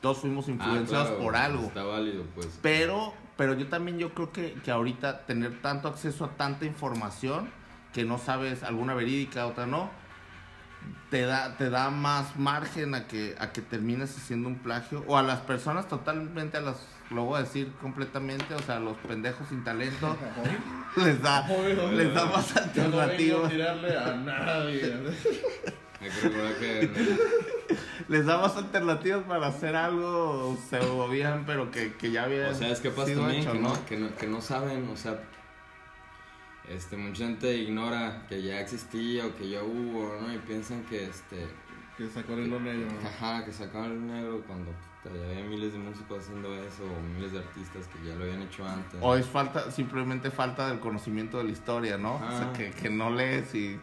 Todos 0.01 0.19
fuimos 0.19 0.49
Ah, 0.49 0.53
influenciados 0.53 1.09
claro, 1.09 1.23
por 1.23 1.37
algo. 1.37 1.63
Está 1.65 1.83
válido, 1.83 2.25
pues. 2.35 2.59
Pero, 2.63 3.15
pero 3.37 3.55
yo 3.55 3.69
también 3.69 3.99
yo 3.99 4.15
creo 4.15 4.33
que, 4.33 4.55
que 4.55 4.71
ahorita 4.71 5.25
tener 5.27 5.61
tanto 5.61 5.89
acceso 5.89 6.25
a 6.25 6.31
tanta 6.37 6.65
información 6.65 7.49
que 7.93 8.05
no 8.05 8.19
sabes 8.19 8.63
alguna 8.63 8.95
verídica, 8.95 9.47
otra 9.47 9.67
no, 9.67 9.91
te 11.11 11.23
da, 11.23 11.57
te 11.57 11.69
da 11.69 11.91
más 11.91 12.37
margen 12.37 12.95
a 12.95 13.07
que, 13.07 13.35
a 13.39 13.53
que 13.53 13.61
termines 13.61 14.17
haciendo 14.17 14.49
un 14.49 14.59
plagio. 14.59 15.05
O 15.07 15.19
a 15.19 15.23
las 15.23 15.41
personas 15.41 15.89
totalmente, 15.89 16.57
a 16.57 16.61
las, 16.61 16.77
lo 17.11 17.25
voy 17.25 17.41
a 17.41 17.43
decir 17.43 17.71
completamente, 17.81 18.55
o 18.55 18.59
sea, 18.61 18.77
a 18.77 18.81
los 18.81 18.97
pendejos 18.99 19.49
sin 19.49 19.63
talento, 19.63 20.17
les 20.97 21.21
da, 21.21 21.47
les 21.93 22.15
da 22.15 22.25
más 22.27 22.55
Yo 22.75 22.89
no 22.89 23.01
alternativas. 23.01 23.51
tirarle 23.51 23.99
a 23.99 24.15
nadie. 24.17 24.97
Les 28.09 28.27
da 28.27 28.39
más 28.39 28.57
alternativas 28.57 29.23
para 29.23 29.47
hacer 29.47 29.77
algo 29.77 30.59
pseudo 30.69 31.09
bien, 31.09 31.45
pero 31.47 31.71
que, 31.71 31.93
que 31.95 32.11
ya 32.11 32.25
había 32.25 32.49
O 32.49 32.55
sea, 32.55 32.71
es 32.71 32.81
que 32.81 32.91
pasa 32.91 33.15
también 33.15 33.43
hecho, 33.43 33.53
que, 33.53 33.59
¿no? 33.61 33.69
no, 33.69 33.87
que, 33.87 33.97
no, 33.97 34.17
que 34.17 34.27
no 34.27 34.41
saben, 34.41 34.89
o 34.93 34.97
sea, 34.97 35.21
este, 36.75 36.97
mucha 36.97 37.25
gente 37.27 37.55
ignora 37.57 38.25
que 38.29 38.43
ya 38.43 38.61
existía 38.61 39.27
o 39.27 39.35
que 39.37 39.49
ya 39.51 39.63
hubo, 39.63 40.19
¿no? 40.21 40.33
Y 40.33 40.39
piensan 40.39 40.83
que, 40.85 41.05
este, 41.05 41.47
Que 41.97 42.09
sacó 42.09 42.35
el 42.35 42.47
hilo 42.47 42.59
negro. 42.61 42.89
ajá, 43.07 43.45
que 43.45 43.53
sacaban 43.53 43.93
el 43.93 44.07
negro 44.07 44.43
cuando 44.47 44.71
ya 45.05 45.11
había 45.31 45.45
miles 45.45 45.73
de 45.73 45.79
músicos 45.81 46.21
haciendo 46.21 46.55
eso 46.55 46.85
o 46.85 47.15
miles 47.15 47.33
de 47.33 47.39
artistas 47.41 47.87
que 47.89 48.09
ya 48.09 48.15
lo 48.15 48.23
habían 48.25 48.43
hecho 48.43 48.65
antes. 48.67 48.99
O 49.03 49.17
es 49.17 49.27
falta, 49.27 49.71
simplemente 49.71 50.31
falta 50.31 50.69
del 50.69 50.79
conocimiento 50.81 51.39
de 51.39 51.45
la 51.45 51.51
historia, 51.51 51.99
¿no? 51.99 52.15
O 52.17 52.19
sea, 52.19 52.51
Ah. 52.51 52.53
que, 52.53 52.71
que 52.71 52.89
no 52.91 53.11
lees 53.11 53.55
y... 53.55 53.79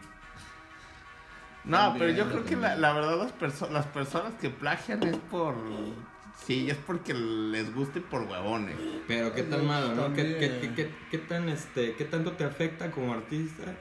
No, 1.64 1.76
También, 1.76 1.98
pero 1.98 2.12
yo 2.24 2.30
creo 2.32 2.44
que 2.46 2.56
la, 2.56 2.74
la 2.76 2.92
verdad 2.94 3.18
las, 3.18 3.32
perso- 3.38 3.68
las 3.70 3.84
personas 3.86 4.32
que 4.40 4.48
plagian 4.48 5.02
es 5.02 5.16
por... 5.30 5.54
Sí, 6.46 6.68
es 6.70 6.76
porque 6.78 7.14
les 7.14 7.72
gusta 7.74 7.98
y 7.98 8.02
por 8.02 8.22
huevones. 8.22 8.76
Pero 9.06 9.32
qué 9.34 9.42
tan 9.44 9.66
malo, 9.66 9.94
¿no? 9.94 10.12
¿Qué, 10.14 10.36
qué, 10.38 10.58
qué, 10.60 10.74
qué- 10.74 10.94
qué 11.10 11.18
tan, 11.18 11.48
este, 11.48 11.94
¿Qué 11.94 12.04
tanto 12.04 12.32
te 12.32 12.44
afecta 12.44 12.90
como 12.90 13.12
artista 13.12 13.76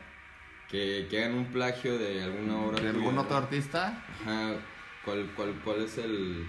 que, 0.70 1.08
que 1.10 1.24
hagan 1.24 1.38
un 1.38 1.46
plagio 1.48 1.98
de 1.98 2.22
alguna 2.24 2.58
obra 2.62 2.80
¿De 2.82 2.89
algún 2.89 3.18
otro 3.18 3.38
artista? 3.38 4.04
Ajá, 4.22 4.54
¿cuál, 5.04 5.32
cuál, 5.36 5.54
cuál 5.63 5.84
es 5.84 5.98
el, 5.98 6.46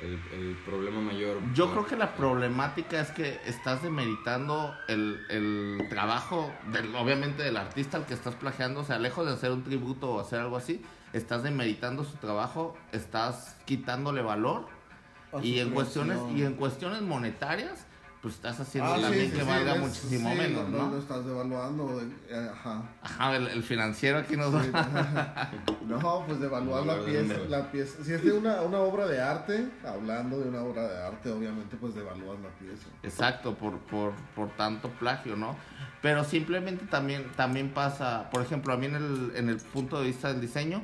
el, 0.00 0.20
el 0.32 0.56
problema 0.64 1.00
mayor? 1.00 1.38
Yo 1.52 1.70
creo 1.72 1.84
que 1.86 1.96
la 1.96 2.14
problemática 2.14 3.00
es 3.00 3.10
que 3.10 3.40
estás 3.44 3.82
demeritando 3.82 4.72
el, 4.86 5.18
el 5.30 5.86
trabajo, 5.88 6.52
del, 6.70 6.94
obviamente, 6.94 7.42
del 7.42 7.56
artista 7.56 7.96
al 7.96 8.06
que 8.06 8.14
estás 8.14 8.36
plagiando. 8.36 8.80
O 8.80 8.84
sea, 8.84 8.98
lejos 9.00 9.26
de 9.26 9.32
hacer 9.32 9.50
un 9.50 9.64
tributo 9.64 10.10
o 10.10 10.20
hacer 10.20 10.38
algo 10.38 10.56
así, 10.56 10.80
estás 11.12 11.42
demeritando 11.42 12.04
su 12.04 12.18
trabajo, 12.18 12.76
estás 12.92 13.56
quitándole 13.64 14.22
valor. 14.22 14.77
Y 15.42 15.58
en 15.58 15.70
cuestiones 15.70 16.18
y 16.34 16.42
en 16.42 16.54
cuestiones 16.54 17.02
monetarias, 17.02 17.84
pues 18.22 18.34
estás 18.34 18.58
haciendo 18.58 18.92
Ah, 18.94 19.00
también 19.00 19.26
sí, 19.26 19.32
que 19.36 19.42
sí, 19.42 19.46
valga 19.48 19.74
es- 19.74 19.80
muchísimo 19.80 20.30
sí, 20.32 20.36
menos, 20.38 20.68
no, 20.68 20.78
¿no? 20.86 20.90
Lo 20.90 20.98
estás 20.98 21.24
devaluando. 21.24 21.98
de- 22.00 22.06
eh, 22.30 22.48
ajá. 22.52 22.82
Ajá, 23.02 23.36
el, 23.36 23.46
el 23.46 23.62
financiero 23.62 24.18
aquí 24.18 24.36
nos 24.36 24.50
Sí, 24.64 24.70
No, 25.86 26.24
pues 26.26 26.40
devaluar 26.40 26.84
la 26.84 27.04
pieza, 27.04 27.34
la 27.48 27.70
pieza. 27.70 28.02
Si 28.02 28.12
es 28.12 28.24
de 28.24 28.32
una, 28.32 28.62
una 28.62 28.78
obra 28.80 29.06
de 29.06 29.20
arte, 29.20 29.68
hablando 29.86 30.38
de 30.40 30.48
una 30.48 30.62
obra 30.62 30.88
de 30.88 31.02
arte, 31.06 31.30
obviamente 31.30 31.76
pues 31.76 31.94
devalúas 31.94 32.38
la 32.40 32.48
pieza. 32.58 32.88
Exacto, 33.04 33.54
por, 33.54 33.78
por, 33.80 34.12
por 34.34 34.48
tanto 34.56 34.88
plagio, 34.90 35.36
¿no? 35.36 35.54
Pero 36.02 36.24
simplemente 36.24 36.86
también, 36.86 37.30
también 37.36 37.70
pasa, 37.70 38.28
por 38.30 38.42
ejemplo, 38.42 38.72
a 38.74 38.76
mí 38.76 38.86
en 38.86 38.94
el, 38.96 39.32
en 39.36 39.48
el 39.48 39.58
punto 39.58 40.00
de 40.00 40.06
vista 40.08 40.28
del 40.32 40.40
diseño, 40.40 40.82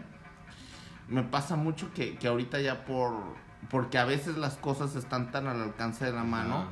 me 1.09 1.23
pasa 1.25 1.57
mucho 1.57 1.93
que, 1.95 2.17
que 2.17 2.29
ahorita 2.29 2.61
ya 2.61 2.85
por... 2.85 3.43
Porque 3.71 3.99
a 3.99 4.05
veces 4.05 4.37
las 4.37 4.55
cosas 4.57 4.95
están 4.97 5.31
tan 5.31 5.47
al 5.47 5.61
alcance 5.61 6.05
de 6.05 6.13
la 6.13 6.25
mano, 6.25 6.67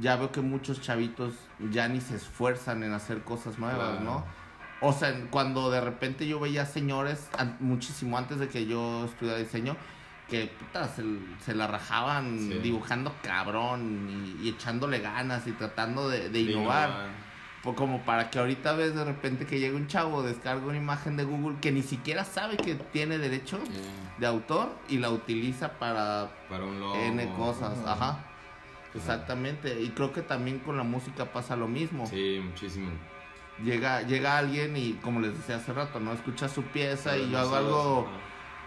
ya 0.00 0.16
veo 0.16 0.32
que 0.32 0.40
muchos 0.40 0.80
chavitos 0.80 1.34
ya 1.70 1.88
ni 1.88 2.00
se 2.00 2.16
esfuerzan 2.16 2.82
en 2.82 2.92
hacer 2.92 3.22
cosas 3.22 3.58
nuevas, 3.58 3.98
Claro. 3.98 4.00
¿no? 4.04 4.24
O 4.80 4.92
sea, 4.92 5.14
cuando 5.30 5.70
de 5.70 5.80
repente 5.80 6.26
yo 6.26 6.40
veía 6.40 6.66
señores, 6.66 7.30
muchísimo 7.60 8.18
antes 8.18 8.38
de 8.38 8.48
que 8.48 8.66
yo 8.66 9.04
estudiara 9.04 9.38
diseño, 9.38 9.76
que 10.28 10.46
puta, 10.58 10.88
se, 10.88 11.04
se 11.44 11.54
la 11.54 11.66
rajaban 11.66 12.38
Sí. 12.38 12.58
dibujando 12.62 13.14
cabrón 13.22 14.08
y, 14.40 14.46
y 14.46 14.48
echándole 14.50 14.98
ganas 15.00 15.46
y 15.46 15.52
tratando 15.52 16.08
de, 16.08 16.22
de 16.22 16.28
De 16.30 16.40
innovar. 16.40 17.08
Como 17.72 18.02
para 18.02 18.30
que 18.30 18.38
ahorita 18.38 18.74
ves 18.74 18.94
de 18.94 19.04
repente 19.04 19.46
que 19.46 19.58
llega 19.58 19.76
un 19.76 19.86
chavo, 19.86 20.22
descarga 20.22 20.66
una 20.66 20.76
imagen 20.76 21.16
de 21.16 21.24
Google 21.24 21.56
que 21.62 21.72
ni 21.72 21.82
siquiera 21.82 22.24
sabe 22.24 22.58
que 22.58 22.74
tiene 22.74 23.16
derecho 23.16 23.58
de 24.18 24.26
autor 24.26 24.68
y 24.88 24.98
la 24.98 25.10
utiliza 25.10 25.78
para 25.78 26.30
para 26.50 26.64
un 26.64 26.78
logo. 26.78 26.94
N 26.96 27.26
cosas. 27.36 27.78
Ajá. 27.86 27.92
Ajá. 27.92 28.24
Exactamente. 28.94 29.80
Y 29.80 29.90
creo 29.90 30.12
que 30.12 30.22
también 30.22 30.58
con 30.60 30.76
la 30.76 30.84
música 30.84 31.32
pasa 31.32 31.56
lo 31.56 31.66
mismo. 31.66 32.06
Sí, 32.06 32.40
muchísimo. 32.44 32.90
Llega, 33.62 34.02
llega 34.02 34.38
alguien 34.38 34.76
y 34.76 34.94
como 34.94 35.20
les 35.20 35.36
decía 35.36 35.56
hace 35.56 35.72
rato, 35.72 36.00
¿no? 36.00 36.12
Escucha 36.12 36.48
su 36.48 36.62
pieza 36.64 37.16
y 37.16 37.30
yo 37.30 37.38
hago 37.38 37.56
algo. 37.56 38.08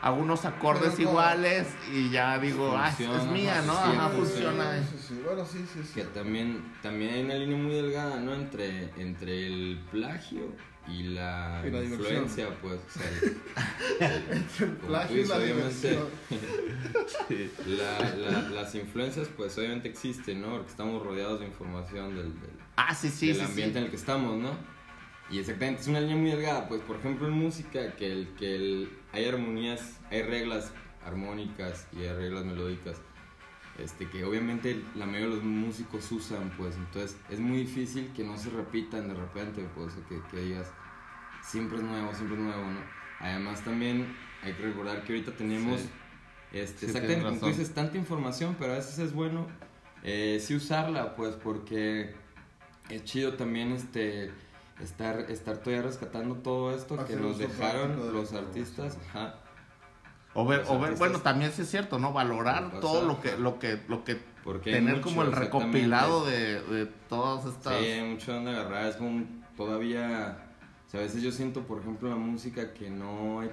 Hago 0.02 0.18
unos 0.22 0.46
acordes 0.46 0.94
Pero 0.98 1.10
iguales 1.10 1.68
y 1.92 2.10
ya 2.10 2.38
digo, 2.40 2.76
ah, 2.78 2.90
es- 2.90 3.00
es 3.00 3.26
mía, 3.26 3.62
¿no? 3.66 3.74
sí, 3.74 3.80
Ajá, 3.98 4.10
sí, 4.12 4.16
funciona. 4.18 4.80
Sí, 4.84 4.86
sí, 4.98 5.06
sí. 5.08 5.22
Bueno, 5.26 5.46
sí, 5.46 5.66
sí, 5.74 5.80
sí. 5.84 5.94
Que 5.96 6.04
también, 6.06 6.64
también 6.82 7.14
hay 7.16 7.24
una 7.24 7.34
línea 7.36 7.58
muy 7.58 7.74
delgada, 7.74 8.20
¿no? 8.20 8.34
Entre, 8.34 8.90
entre 8.98 9.48
el 9.48 9.80
plagio 9.92 10.54
y 10.88 11.04
la, 11.04 11.62
Y 11.66 11.72
la 11.72 11.82
diversión. 11.82 11.92
influencia, 12.26 12.48
pues. 12.62 12.80
O 12.80 13.00
sea, 13.00 13.10
el- 14.62 14.72
Plagio 14.78 15.22
y 15.22 15.26
la 15.28 15.36
obviamente, 15.38 16.00
la- 17.66 18.16
la- 18.16 18.50
las 18.50 18.76
influencias, 18.76 19.28
pues 19.36 19.58
obviamente 19.58 19.90
existen, 19.90 20.42
¿no? 20.42 20.52
Porque 20.52 20.70
estamos 20.72 21.04
rodeados 21.04 21.40
de 21.40 21.48
información 21.48 22.16
del, 22.16 22.34
del, 22.40 22.52
Ah, 22.76 22.94
sí, 22.94 23.10
sí, 23.10 23.28
del 23.28 23.38
sí, 23.38 23.42
ambiente 23.42 23.74
sí. 23.74 23.78
en 23.80 23.84
el 23.86 23.90
que 23.90 23.96
estamos, 23.98 24.38
¿no? 24.38 24.52
Y 25.30 25.40
exactamente, 25.40 25.82
es 25.82 25.88
una 25.88 26.00
línea 26.00 26.16
muy 26.16 26.32
delgada, 26.32 26.68
pues 26.70 26.82
por 26.82 26.98
ejemplo 26.98 27.28
en 27.28 27.34
música, 27.34 27.96
que, 27.96 28.12
el, 28.12 28.28
que 28.38 28.56
el, 28.56 28.90
hay 29.12 29.26
armonías, 29.26 30.00
hay 30.10 30.22
reglas 30.22 30.72
armónicas 31.06 31.88
y 31.92 32.04
hay 32.04 32.14
reglas 32.16 32.46
melódicas, 32.46 32.98
este, 33.78 34.10
que 34.10 34.24
obviamente 34.24 34.82
la 34.96 35.06
mayoría 35.06 35.28
de 35.28 35.36
los 35.36 35.44
músicos 35.44 36.10
usan, 36.12 36.52
pues 36.58 36.76
entonces 36.78 37.18
es 37.30 37.40
muy 37.40 37.58
difícil 37.60 38.12
que 38.16 38.24
no 38.24 38.38
se 38.38 38.50
repitan 38.50 39.10
de 39.10 39.14
repente, 39.16 39.68
pues 39.76 39.94
que, 40.08 40.22
que 40.32 40.44
digas, 40.44 40.72
siempre 41.44 41.78
es 41.78 41.84
nuevo, 41.84 42.14
siempre 42.14 42.38
es 42.38 42.44
nuevo, 42.44 42.64
¿no? 42.66 42.80
Además 43.20 43.64
también 43.64 44.16
hay 44.44 44.54
que 44.54 44.64
recordar 44.64 45.04
que 45.04 45.14
ahorita 45.14 45.34
tenemos, 45.36 45.82
Sí. 45.82 45.90
este, 46.54 46.80
Sí, 46.80 46.86
exactamente, 46.88 47.24
como 47.26 47.40
tú 47.40 47.48
dices, 47.48 47.74
tanta 47.74 47.98
información, 47.98 48.56
pero 48.58 48.74
a 48.74 48.76
veces 48.76 48.98
es 49.00 49.14
bueno 49.14 49.48
eh, 50.04 50.40
sí 50.42 50.56
usarla, 50.56 51.16
pues 51.16 51.36
porque 51.36 52.14
es 52.90 53.04
chido 53.04 53.34
también 53.34 53.72
este 53.74 54.32
estar, 54.82 55.20
estar 55.32 55.58
todavía 55.58 55.84
rescatando 55.84 56.36
todo 56.36 56.76
esto 56.76 57.04
que 57.06 57.16
nos 57.16 57.38
dejaron 57.38 58.00
de 58.06 58.12
los 58.12 58.34
artistas. 58.34 58.98
Ajá. 59.10 59.36
O 60.34 60.46
ver, 60.46 60.60
Los 60.60 60.70
o 60.70 60.74
ver, 60.74 60.82
artistas- 60.92 61.00
bueno, 61.00 61.20
también 61.22 61.52
sí 61.52 61.64
es 61.64 61.70
cierto, 61.70 61.98
¿no? 62.00 62.14
Valorar 62.14 62.80
todo 62.80 63.06
lo 63.08 63.20
que, 63.22 63.38
lo 63.38 63.58
que, 63.60 63.82
lo 63.88 64.04
que 64.04 64.20
Porque 64.44 64.72
tener 64.72 64.96
mucho, 64.98 65.04
como 65.10 65.24
el 65.24 65.32
recopilado 65.32 66.26
de, 66.26 66.62
de 66.62 66.86
todas 67.10 67.46
estas. 67.46 67.80
Sí, 67.80 67.86
hay 67.86 68.08
mucho 68.10 68.34
donde 68.34 68.52
agarrar. 68.52 68.86
Es 68.88 68.96
como 68.98 69.26
todavía. 69.56 70.44
O 70.86 70.90
sea, 70.90 71.00
a 71.00 71.04
veces 71.04 71.22
yo 71.24 71.32
siento, 71.32 71.64
por 71.64 71.80
ejemplo, 71.80 72.08
la 72.10 72.16
música 72.16 72.74
que 72.74 72.90
no 72.90 73.42
hay, 73.42 73.50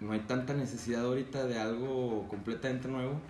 no 0.00 0.12
hay 0.12 0.20
tanta 0.20 0.54
necesidad 0.54 1.04
ahorita 1.04 1.44
de 1.44 1.58
algo 1.60 2.26
completamente 2.28 2.88
nuevo. 2.88 3.20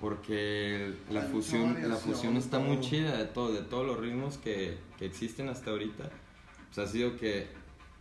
Porque 0.00 0.94
la 1.10 1.22
fusión, 1.22 1.76
la 1.88 1.94
fusión 1.94 2.36
está 2.36 2.58
muy 2.58 2.80
chida 2.80 3.16
de 3.16 3.24
todo, 3.26 3.52
de 3.52 3.62
todos 3.62 3.86
los 3.86 4.00
ritmos 4.00 4.36
que, 4.36 4.78
que 4.98 5.06
existen 5.06 5.48
hasta 5.48 5.70
ahorita. 5.70 6.10
Pues 6.74 6.88
ha 6.88 6.90
sido 6.90 7.16
que, 7.16 7.48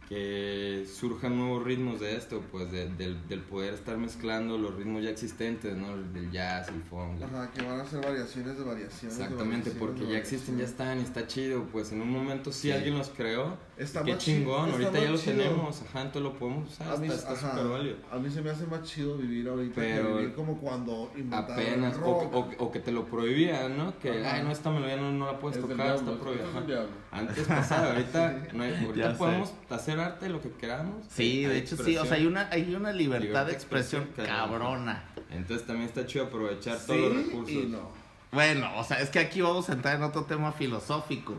que 0.07 0.85
surjan 0.93 1.37
nuevos 1.37 1.63
ritmos 1.63 1.99
de 1.99 2.15
esto, 2.17 2.41
pues 2.51 2.71
de- 2.71 2.87
del, 2.89 3.27
del 3.27 3.39
poder 3.41 3.73
estar 3.73 3.97
mezclando 3.97 4.57
los 4.57 4.75
ritmos 4.75 5.03
ya 5.03 5.09
existentes, 5.09 5.75
¿no? 5.75 5.95
Del 5.97 6.31
jazz, 6.31 6.67
el 6.69 6.81
funk, 6.83 7.21
Ajá, 7.21 7.49
que 7.53 7.61
van 7.63 7.79
a 7.81 7.85
ser 7.85 8.01
variaciones 8.01 8.57
de 8.57 8.63
variaciones. 8.63 9.17
de 9.17 9.23
Exactamente, 9.23 9.69
variaciones 9.71 9.79
porque 9.79 10.03
de 10.05 10.11
ya 10.13 10.17
existen, 10.17 10.57
ya 10.57 10.63
están 10.65 10.99
y 10.99 11.03
está 11.03 11.27
chido. 11.27 11.63
Pues 11.71 11.91
en 11.91 12.01
un 12.01 12.09
momento 12.11 12.51
sí, 12.51 12.63
Sí. 12.67 12.71
alguien 12.71 12.97
los 12.97 13.09
creó. 13.09 13.57
Está 13.77 14.03
Qué 14.03 14.17
chingón, 14.17 14.69
está 14.69 14.83
ahorita 14.87 15.03
ya 15.03 15.11
lo 15.11 15.17
chido. 15.17 15.37
tenemos, 15.37 15.81
ajá, 15.81 16.01
entonces 16.01 16.21
lo 16.23 16.33
podemos 16.37 16.69
usar, 16.71 16.93
A 16.93 16.97
mí, 16.97 17.07
está 17.07 17.33
está 17.33 17.47
ajá, 17.47 17.57
súper 17.57 17.71
válido. 17.71 17.95
a 18.11 18.19
mí 18.19 18.29
se 18.29 18.41
me 18.41 18.49
hace 18.51 18.65
más 18.67 18.83
chido 18.83 19.17
vivir 19.17 19.47
ahorita 19.49 19.75
Pero 19.75 20.07
que 20.07 20.13
vivir 20.17 20.33
como 20.35 20.57
cuando 20.59 21.11
Apenas, 21.31 21.97
el 21.97 22.03
o, 22.03 22.05
rock. 22.21 22.33
o- 22.59 22.65
o 22.65 22.71
que 22.71 22.79
te 22.79 22.91
lo 22.91 23.05
prohibían, 23.05 23.77
¿no? 23.77 23.97
Que, 23.99 24.09
Ajá. 24.21 24.35
ay, 24.35 24.43
no, 24.43 24.51
esta 24.51 24.71
melodía 24.71 24.97
no, 24.97 25.11
no 25.11 25.25
la 25.25 25.39
puedes 25.39 25.57
Es 25.57 25.63
tocar, 25.67 25.95
está 25.95 26.17
prohibida. 26.17 26.85
Antes 27.11 27.45
pasaba, 27.45 27.87
ahorita, 27.87 28.37
no 28.53 28.63
hay- 28.63 28.71
Ya 28.73 28.85
ahorita 28.85 29.11
sé. 29.11 29.17
podemos 29.17 29.53
hacer 29.69 29.99
arte 29.99 30.29
lo 30.29 30.41
que 30.41 30.49
queramos. 30.53 31.05
Sí, 31.13 31.43
hay 31.45 31.51
de 31.51 31.57
hecho 31.59 31.75
sí, 31.77 31.97
o 31.97 32.05
sea, 32.05 32.13
hay 32.15 32.25
una, 32.25 32.47
hay 32.51 32.73
una 32.73 32.91
libertad, 32.93 33.21
Libertad 33.23 33.45
de 33.47 33.51
expresión, 33.53 34.07
cabrona. 34.15 35.03
Entonces 35.29 35.67
también 35.67 35.87
está 35.89 36.05
chido 36.05 36.25
aprovechar 36.25 36.77
Sí 36.77 36.83
todos 36.87 37.13
los 37.13 37.25
recursos. 37.25 37.51
y 37.51 37.65
no. 37.67 37.89
Bueno, 38.31 38.71
o 38.77 38.83
sea, 38.85 39.01
es 39.01 39.09
que 39.09 39.19
aquí 39.19 39.41
vamos 39.41 39.69
a 39.69 39.73
entrar 39.73 39.95
en 39.97 40.03
otro 40.03 40.23
tema 40.23 40.51
filosófico. 40.53 41.35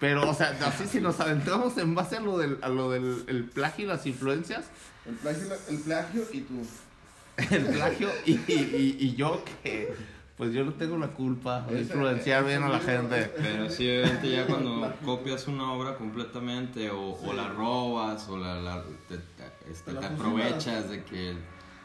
Pero, 0.00 0.28
o 0.28 0.34
sea, 0.34 0.56
así 0.66 0.86
si 0.86 1.00
nos 1.00 1.20
adentramos 1.20 1.76
en 1.78 1.94
base 1.94 2.16
a 2.16 2.20
lo 2.20 2.38
del, 2.38 2.58
a 2.62 2.68
lo 2.68 2.90
del 2.90 3.24
el 3.28 3.44
plagio 3.44 3.84
y 3.84 3.88
las 3.88 4.06
influencias, 4.06 4.64
El 5.06 5.14
plagio, 5.14 5.44
el 5.68 5.78
plagio 5.78 6.22
y 6.32 6.40
tú. 6.40 6.66
el 7.54 7.64
plagio 7.66 8.10
y, 8.26 8.32
y- 8.32 8.96
y 8.98 9.14
yo 9.14 9.42
que, 9.62 9.94
pues 10.40 10.54
yo 10.54 10.64
no 10.64 10.72
tengo 10.72 10.96
la 10.96 11.08
culpa 11.08 11.66
de 11.68 11.80
influenciar 11.82 12.46
bien 12.46 12.62
a 12.62 12.70
la 12.70 12.78
gente. 12.78 13.30
Pero 13.36 13.68
sí, 13.68 13.86
obviamente 13.86 14.30
ya 14.30 14.46
cuando 14.46 14.90
copias 15.04 15.46
una 15.48 15.70
obra 15.74 15.96
completamente 15.96 16.88
o, 16.90 17.12
o 17.12 17.32
la 17.34 17.48
robas 17.48 18.26
o 18.26 18.38
la, 18.38 18.58
la- 18.58 18.82
te, 19.06 19.18
te- 19.18 19.70
este, 19.70 19.92
La 19.92 20.00
te 20.00 20.06
fusilas. 20.06 20.10
aprovechas 20.32 20.88
de 20.88 21.04
que 21.04 21.34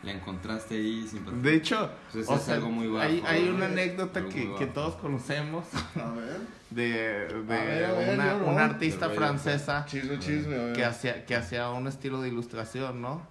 la 0.04 0.12
encontraste 0.14 0.76
ahí 0.76 1.06
sin 1.06 1.42
De 1.44 1.54
hecho, 1.54 1.90
Pues 2.14 2.30
o 2.30 2.36
es 2.36 2.44
sea, 2.44 2.54
algo 2.56 2.70
muy 2.70 2.88
bajo, 2.88 3.10
hay, 3.28 3.50
una 3.50 3.66
anécdota 3.66 4.24
que, 4.24 4.56
que 4.58 4.68
todos 4.68 4.96
conocemos 4.96 5.66
A 5.96 6.12
ver. 6.12 6.40
de, 6.70 7.44
de 7.44 7.58
A 7.58 7.64
ver, 7.66 7.86
a 7.86 7.92
ver, 7.92 8.14
una, 8.14 8.34
no. 8.36 8.46
una 8.46 8.64
artista 8.64 9.10
francesa 9.10 9.86
Chisme, 9.86 10.18
chisme, 10.20 10.72
que 10.72 10.86
hacía, 10.86 11.26
que 11.26 11.36
hacía 11.36 11.70
un 11.72 11.88
estilo 11.90 12.22
de 12.22 12.30
ilustración, 12.30 13.02
¿no? 13.02 13.22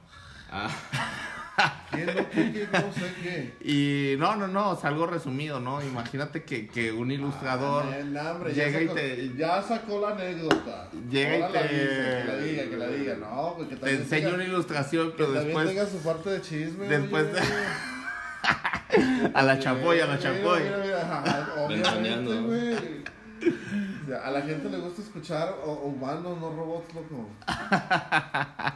Ah, 0.52 0.69
¿Quién 1.93 2.07
no, 2.07 2.13
qué, 2.31 2.53
qué, 2.53 2.69
no 2.73 2.93
sé 2.93 3.15
qué? 3.23 3.55
Y 3.63 4.17
no, 4.19 4.35
no, 4.35 4.49
no, 4.49 4.71
o 4.71 4.77
sea, 4.77 4.91
algo 4.91 5.07
resumido, 5.07 5.61
¿no? 5.61 5.81
Imagínate 5.83 6.43
que, 6.43 6.67
que 6.67 6.91
un 6.91 7.13
ilustrador 7.13 7.85
Ah, 7.87 8.03
no, 8.05 8.31
hombre, 8.33 8.53
llega 8.55 8.71
ya 8.73 8.81
y 8.81 8.87
sacó, 8.89 8.95
te- 8.97 9.33
Ya 9.37 9.63
sacó 9.63 10.01
la 10.01 10.09
anécdota. 10.17 10.89
Llega 11.09 11.39
y 11.39 11.43
Ahora 11.43 11.61
la 11.63 11.69
te- 11.69 11.75
dice, 11.75 11.87
que 11.87 12.25
la 12.27 12.37
diga, 12.39 12.63
que 12.71 12.77
la 12.77 12.89
diga. 12.89 13.15
No, 13.17 13.55
pues 13.57 13.69
que 13.69 13.77
te 13.77 13.91
enseña 13.95 14.23
tenga- 14.27 14.35
una 14.35 14.45
ilustración, 14.45 15.11
Que 15.13 15.17
pero 15.19 15.27
también 15.29 15.47
después 15.47 15.69
tenga 15.69 15.87
su 15.87 15.99
parte 16.03 16.31
de 16.31 16.41
chisme. 16.41 16.87
después 16.89 17.25
oye. 17.27 17.41
de- 17.41 19.31
a 19.35 19.43
la 19.43 19.59
chapoy, 19.59 20.01
a 20.01 20.07
la 20.07 20.17
Mira, 20.17 20.23
chapoy. 20.35 20.62
mira, 20.62 20.79
mira, 20.83 21.01
ajá, 21.03 21.55
Obviamente. 21.64 23.05
O 24.05 24.07
sea, 24.09 24.19
a 24.27 24.31
la 24.33 24.43
gente 24.43 24.69
le 24.69 24.79
gusta 24.79 25.03
escuchar 25.03 25.55
o- 25.64 25.73
humanos, 25.85 26.37
no 26.40 26.51
robots, 26.51 26.93
loco. 26.95 27.29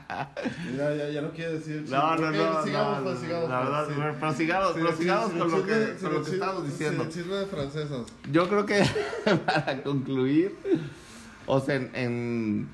Mira, 0.70 0.94
ya, 0.94 1.08
ya 1.10 1.22
no 1.22 1.30
quiere 1.30 1.54
decir. 1.54 1.84
No, 1.88 2.16
no, 2.16 2.30
no, 2.30 2.64
sigamos, 2.64 2.98
no, 2.98 3.04
pues, 3.04 3.22
la 3.22 3.38
pues, 3.38 3.48
verdad, 3.48 3.86
sí. 3.88 3.94
pero- 3.96 4.16
pero 4.18 4.32
sigamos, 4.34 4.72
Sí, 4.72 4.78
con 4.78 4.84
lo 4.84 4.96
que, 5.66 5.86
sí, 5.98 6.04
con 6.04 6.12
lo 6.14 6.24
que 6.24 6.30
sí, 6.30 6.66
diciendo. 6.66 7.08
Chisme 7.08 7.34
de 7.36 7.46
francesas. 7.46 8.06
Yo 8.30 8.48
creo 8.48 8.66
que 8.66 8.82
para 9.46 9.82
concluir, 9.82 10.56
o 11.46 11.60
sea, 11.60 11.76
en, 11.76 11.90
en, 11.94 12.68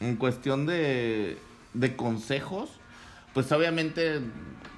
en 0.00 0.16
cuestión 0.16 0.66
de, 0.66 1.38
de 1.72 1.96
consejos, 1.96 2.70
pues 3.32 3.50
obviamente 3.52 4.20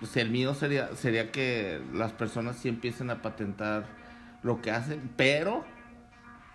pues, 0.01 0.17
el 0.17 0.31
mío 0.31 0.55
sería, 0.55 0.95
sería 0.97 1.31
que 1.33 1.81
las 1.93 2.13
personas 2.13 2.57
sí 2.57 2.69
empiecen 2.69 3.11
a 3.11 3.23
patentar 3.23 3.87
lo 4.43 4.63
que 4.63 4.71
hacen, 4.71 5.11
pero 5.17 5.65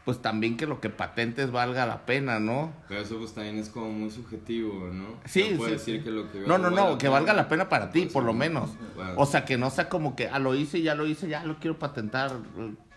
pues 0.05 0.21
también 0.21 0.57
que 0.57 0.65
lo 0.65 0.79
que 0.81 0.89
patentes 0.89 1.51
valga 1.51 1.85
la 1.85 2.05
pena, 2.05 2.39
¿no? 2.39 2.73
pero 2.87 3.01
eso 3.01 3.17
pues 3.19 3.33
también 3.33 3.59
es 3.59 3.69
como 3.69 3.91
muy 3.91 4.09
subjetivo, 4.09 4.89
¿no? 4.91 5.17
Sí, 5.25 5.55
No 5.57 5.65
sí, 5.65 5.71
decir 5.71 5.97
sí. 5.99 6.03
que 6.03 6.11
lo 6.11 6.31
que 6.31 6.39
No, 6.39 6.57
no, 6.57 6.71
no, 6.71 6.97
que 6.97 7.07
valga 7.07 7.33
la 7.33 7.47
pena 7.47 7.69
para 7.69 7.91
ti, 7.91 8.01
Pues, 8.01 8.13
por 8.13 8.23
lo 8.23 8.33
menos. 8.33 8.71
Bueno, 8.95 9.13
O 9.17 9.25
sea, 9.25 9.45
que 9.45 9.57
no 9.57 9.69
sea 9.69 9.89
como 9.89 10.15
que, 10.15 10.27
ah, 10.27 10.39
lo 10.39 10.55
hice, 10.55 10.81
ya 10.81 10.95
lo 10.95 11.05
hice, 11.05 11.27
ya 11.27 11.43
lo 11.43 11.57
quiero 11.59 11.77
patentar, 11.77 12.31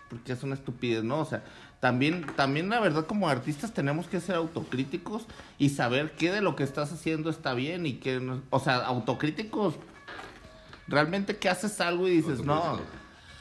porque 0.08 0.32
es 0.32 0.42
una 0.42 0.54
estupidez, 0.54 1.04
¿no? 1.04 1.18
O 1.20 1.24
sea, 1.26 1.44
también, 1.80 2.24
también 2.36 2.70
la 2.70 2.80
verdad 2.80 3.04
como 3.04 3.28
artistas 3.28 3.74
tenemos 3.74 4.06
que 4.06 4.18
ser 4.20 4.36
autocríticos 4.36 5.26
y 5.58 5.68
saber 5.68 6.12
qué 6.12 6.32
de 6.32 6.40
lo 6.40 6.56
que 6.56 6.62
estás 6.62 6.90
haciendo 6.92 7.28
está 7.28 7.52
bien 7.52 7.84
y 7.84 7.94
qué 7.94 8.18
no. 8.20 8.40
O 8.48 8.60
sea, 8.60 8.76
autocríticos, 8.76 9.74
realmente 10.88 11.36
que 11.36 11.50
haces 11.50 11.80
algo 11.82 12.08
y 12.08 12.12
dices, 12.12 12.42
no. 12.44 12.78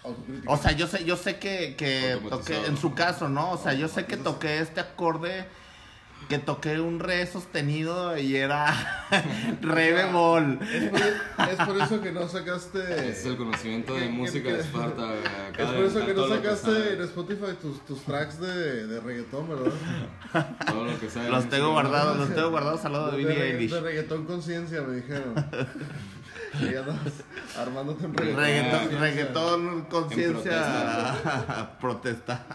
Autocrítica. 0.04 0.52
O 0.52 0.58
sea, 0.58 0.72
yo 0.74 0.88
sé, 0.88 1.06
yo 1.06 1.16
sé 1.18 1.38
que, 1.40 1.76
que 1.78 2.18
toqué, 2.30 2.66
en 2.66 2.78
su 2.78 2.94
caso, 2.94 3.30
¿no? 3.30 3.52
O 3.52 3.58
sea, 3.58 3.74
yo 3.74 3.88
sé 3.88 4.06
que 4.06 4.18
toqué 4.18 4.60
este 4.60 4.80
acorde, 4.82 5.46
que 6.30 6.40
toqué 6.40 6.80
un 6.80 7.00
re 7.00 7.26
sostenido 7.28 8.18
y 8.18 8.36
era 8.38 9.08
re 9.62 9.92
bemol. 9.94 10.60
Es 10.62 10.90
por, 10.90 11.50
es 11.50 11.56
por 11.68 11.82
eso 11.82 12.02
que 12.02 12.12
no 12.12 12.28
sacaste. 12.30 12.80
Ese 12.80 13.10
es 13.12 13.26
el 13.26 13.38
conocimiento 13.38 13.94
de 13.96 14.08
música 14.10 14.50
que- 14.50 14.54
de 14.56 14.62
Esparta. 14.62 15.14
Es 15.58 15.66
por 15.68 15.84
eso 15.86 16.04
que 16.06 16.14
no 16.16 16.28
sacaste 16.28 16.94
en 16.94 17.02
Spotify 17.04 17.54
tus, 17.62 17.86
tus 17.86 18.02
tracks 18.02 18.40
de, 18.40 18.88
de 18.88 19.00
reggaetón, 19.00 19.48
¿verdad? 19.50 19.72
Todo 20.66 20.86
lo 20.86 21.00
que 21.00 21.10
sabe. 21.12 21.30
Los 21.30 21.48
tengo 21.48 21.72
guardados, 21.74 22.18
los 22.18 22.34
tengo 22.34 22.50
guardados 22.50 22.84
al 22.86 22.94
lado 22.94 23.12
de 23.12 23.18
Billie 23.18 23.52
Eilish. 23.52 23.72
de 23.72 23.80
reggaetón 23.82 24.26
conciencia, 24.26 24.82
me 24.82 24.96
dijeron. 24.96 25.36
Y 26.62 26.72
ya 26.72 26.80
andas 26.82 26.98
armándote 27.58 28.06
en 28.06 28.14
reggaetón. 28.16 29.00
Reggaetón, 29.00 29.82
conciencia. 29.86 30.52
reggaetón 30.62 31.22
conciencia 31.24 31.78
protesta. 31.82 32.46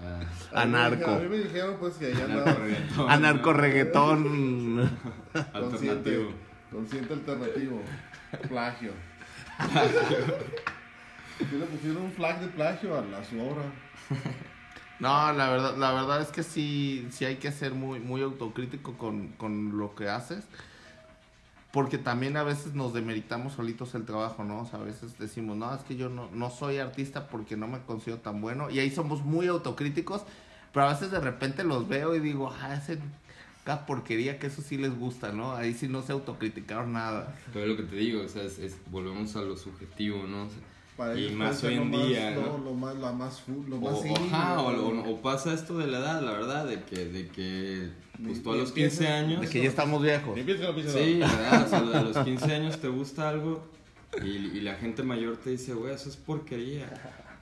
Ah, 0.00 0.62
Anarco. 0.62 1.10
A 1.10 1.18
mí 1.18 1.28
me 1.28 1.38
dijeron 1.38 1.76
pues 1.80 1.94
que 1.94 2.06
allá 2.06 2.24
andaba 2.24 2.54
reggaetón, 2.54 3.10
Anarco 3.10 3.52
reggaetón. 3.52 4.90
consciente. 5.52 6.10
Alternativo. 6.10 6.32
Consciente 6.70 7.12
alternativo. 7.14 7.82
Plagio. 8.48 8.92
¿Qué 11.38 11.56
le 11.56 11.66
pusieron 11.66 12.02
un 12.02 12.12
flag 12.12 12.40
de 12.40 12.48
plagio 12.48 12.98
a, 12.98 13.02
la, 13.02 13.18
a 13.18 13.24
su 13.24 13.40
obra? 13.40 13.62
No, 15.00 15.32
la 15.32 15.50
verdad, 15.50 15.76
la 15.76 15.92
verdad 15.92 16.20
es 16.22 16.28
que 16.28 16.42
sí, 16.42 17.06
sí 17.10 17.24
hay 17.24 17.36
que 17.36 17.52
ser 17.52 17.72
muy, 17.72 18.00
muy 18.00 18.22
autocrítico 18.22 18.98
con, 18.98 19.28
con 19.28 19.78
lo 19.78 19.94
que 19.94 20.08
haces. 20.08 20.44
Porque 21.72 21.98
también 21.98 22.36
a 22.38 22.42
veces 22.42 22.74
nos 22.74 22.94
demeritamos 22.94 23.52
solitos 23.52 23.94
el 23.94 24.04
trabajo, 24.06 24.42
¿no? 24.42 24.60
O 24.62 24.64
sea, 24.64 24.78
a 24.80 24.82
veces 24.84 25.18
decimos, 25.18 25.56
no, 25.56 25.74
es 25.74 25.82
que 25.82 25.96
yo 25.96 26.08
no, 26.08 26.30
no 26.32 26.50
soy 26.50 26.78
artista 26.78 27.28
porque 27.28 27.56
no 27.56 27.68
me 27.68 27.80
considero 27.80 28.20
tan 28.20 28.40
bueno. 28.40 28.70
Y 28.70 28.78
ahí 28.78 28.90
somos 28.90 29.22
muy 29.22 29.46
autocríticos, 29.48 30.22
pero 30.72 30.86
a 30.86 30.92
veces 30.92 31.10
de 31.10 31.20
repente 31.20 31.64
los 31.64 31.86
veo 31.86 32.14
y 32.14 32.20
digo, 32.20 32.50
ah, 32.62 32.74
ese 32.74 32.98
porquería 33.86 34.38
que 34.38 34.46
eso 34.46 34.62
sí 34.62 34.78
les 34.78 34.98
gusta, 34.98 35.32
¿no? 35.32 35.54
Ahí 35.54 35.74
sí 35.74 35.88
no 35.88 36.00
se 36.02 36.12
autocriticaron 36.12 36.94
nada. 36.94 37.36
Pero 37.52 37.66
lo 37.66 37.76
que 37.76 37.82
te 37.82 37.96
digo, 37.96 38.22
o 38.24 38.28
sea, 38.28 38.42
es, 38.44 38.58
es- 38.58 38.78
volvemos 38.90 39.36
a 39.36 39.42
lo 39.42 39.56
subjetivo, 39.56 40.26
¿no? 40.26 40.44
O 40.44 40.48
sea, 40.48 40.58
Para 40.98 41.16
Y 41.18 41.30
más 41.30 41.62
hoy 41.62 41.74
en 41.74 41.78
lo 41.92 41.96
más- 41.96 42.08
día, 42.08 42.30
lo, 42.32 42.40
¿no? 42.42 42.58
lo 42.58 42.74
más, 42.74 42.96
lo 42.96 43.12
más, 43.12 43.40
fu- 43.40 43.64
lo 43.68 43.76
más 43.80 43.94
O, 43.94 44.04
indie, 44.04 44.16
ajá, 44.32 44.60
o, 44.60 44.72
¿no? 44.72 45.02
o- 45.02 45.10
o 45.12 45.22
pasa 45.22 45.54
esto 45.54 45.78
de 45.78 45.86
la 45.86 45.98
edad, 46.00 46.20
la 46.22 46.32
verdad, 46.32 46.66
de 46.66 46.82
que, 46.82 47.04
de 47.04 47.28
que 47.28 47.88
pues 48.20 48.42
tú 48.42 48.50
a 48.52 48.56
los 48.56 48.70
empieza- 48.70 48.96
15 48.98 49.08
años... 49.12 49.40
De 49.42 49.48
que 49.48 49.62
ya 49.62 49.68
estamos 49.68 50.02
viejos. 50.02 50.36
Sí, 50.36 50.42
no. 51.20 51.26
¿verdad? 51.28 51.64
O 51.64 51.68
sea, 51.68 51.78
a 51.78 52.02
los 52.02 52.18
15 52.18 52.52
años 52.52 52.78
te 52.80 52.88
gusta 52.88 53.28
algo 53.28 53.62
y, 54.24 54.26
y 54.28 54.60
la 54.60 54.74
gente 54.74 55.04
mayor 55.04 55.36
te 55.36 55.50
dice, 55.50 55.72
güey, 55.72 55.94
eso 55.94 56.08
es 56.08 56.16
porquería. 56.16 56.88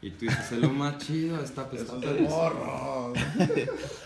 Y 0.07 0.11
tú 0.11 0.27
dices, 0.27 0.53
es 0.53 0.59
lo 0.61 0.71
más 0.71 0.99
chido, 0.99 1.42
está 1.42 1.69
es 1.73 1.81
de 1.81 1.85
padrísimo". 1.85 2.29
morro. 2.31 3.12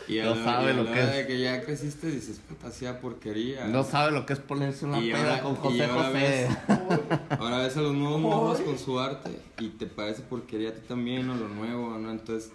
Y 0.08 0.18
a 0.18 0.24
No 0.24 0.34
la, 0.34 0.44
sabe 0.44 0.72
y 0.72 0.76
lo 0.76 0.84
que 0.90 0.98
es. 1.02 1.12
de 1.14 1.26
que 1.26 1.40
ya 1.40 1.62
creciste 1.62 2.06
dices, 2.10 2.40
puta, 2.48 2.68
hacía 2.68 3.00
porquería. 3.00 3.66
No 3.66 3.84
sabe 3.84 4.10
lo 4.12 4.24
que 4.24 4.32
es 4.32 4.38
ponerse 4.38 4.86
una 4.86 4.98
Y 4.98 5.10
peda 5.12 5.40
ahora- 5.40 5.42
con 5.42 5.52
y 5.52 5.56
José 5.58 5.84
ahora 5.84 6.04
José. 6.08 6.18
ves- 6.18 7.18
Ahora 7.38 7.58
ves 7.58 7.76
a 7.76 7.80
los 7.82 7.94
nuevos 7.94 8.20
morros 8.20 8.60
con 8.60 8.78
su 8.78 8.98
arte 8.98 9.30
y 9.58 9.68
te 9.68 9.86
parece 9.86 10.22
porquería 10.22 10.70
a 10.70 10.72
ti 10.72 10.80
también 10.88 11.28
o 11.28 11.34
lo 11.36 11.48
nuevo, 11.48 11.98
¿no? 11.98 12.10
Entonces, 12.10 12.50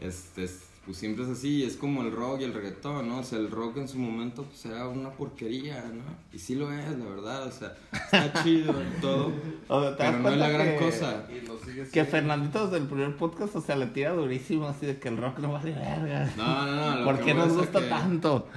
es, 0.00 0.36
es 0.36 0.64
pues 0.86 0.96
siempre 0.96 1.24
es 1.24 1.30
así, 1.30 1.62
es 1.62 1.76
como 1.76 2.02
el 2.02 2.10
rock 2.10 2.40
y 2.40 2.44
el 2.44 2.54
reggaetón, 2.54 3.06
¿no? 3.06 3.18
O 3.18 3.22
sea, 3.22 3.38
el 3.38 3.50
rock 3.50 3.76
en 3.76 3.86
su 3.86 3.98
momento 3.98 4.44
pues 4.44 4.64
era 4.64 4.88
una 4.88 5.10
porquería, 5.10 5.82
¿no? 5.94 6.02
Y 6.32 6.38
sí 6.38 6.54
lo 6.54 6.72
es, 6.72 6.98
la 6.98 7.04
verdad, 7.04 7.46
o 7.46 7.52
sea, 7.52 7.76
está 7.92 8.32
chido 8.42 8.72
y 8.82 9.00
todo, 9.00 9.30
O 9.68 9.82
sea, 9.82 9.96
¿te 9.96 10.02
das 10.02 10.12
pero 10.16 10.22
no 10.22 10.30
es 10.30 10.36
la 10.38 10.48
gran 10.48 10.68
que- 10.70 10.76
cosa. 10.78 11.26
Y 11.30 11.46
lo 11.46 11.58
sigue 11.58 11.86
Que. 11.90 12.04
Fernandito 12.06 12.64
desde 12.64 12.78
el 12.78 12.88
primer 12.88 13.14
podcast, 13.16 13.54
o 13.56 13.60
sea, 13.60 13.76
le 13.76 13.86
tira 13.88 14.12
durísimo 14.12 14.66
así 14.68 14.86
de 14.86 14.98
que 14.98 15.08
el 15.08 15.18
rock 15.18 15.38
no 15.40 15.52
vale 15.52 15.72
verga. 15.72 16.32
No, 16.36 16.66
no, 16.66 16.74
no. 16.92 16.96
lo 17.00 17.04
¿Por 17.04 17.18
que 17.18 17.24
qué 17.26 17.34
nos 17.34 17.52
gusta 17.52 17.80
que- 17.82 17.88
tanto? 17.88 18.48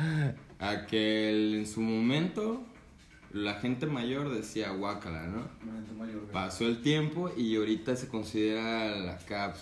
A 0.60 0.86
que 0.86 1.30
el- 1.30 1.56
en 1.56 1.68
su 1.68 1.82
momento 1.82 2.64
la 3.34 3.56
gente 3.56 3.86
mayor 3.86 4.34
decía 4.34 4.72
guácala, 4.72 5.24
¿no? 5.28 5.40
La 5.68 5.74
gente 5.74 5.94
mayor. 5.94 6.22
Pasó 6.32 6.66
el 6.66 6.82
tiempo 6.82 7.30
y 7.36 7.58
ahorita 7.58 7.96
se 7.98 8.08
considera 8.08 8.96
la 8.96 9.18
caps 9.18 9.60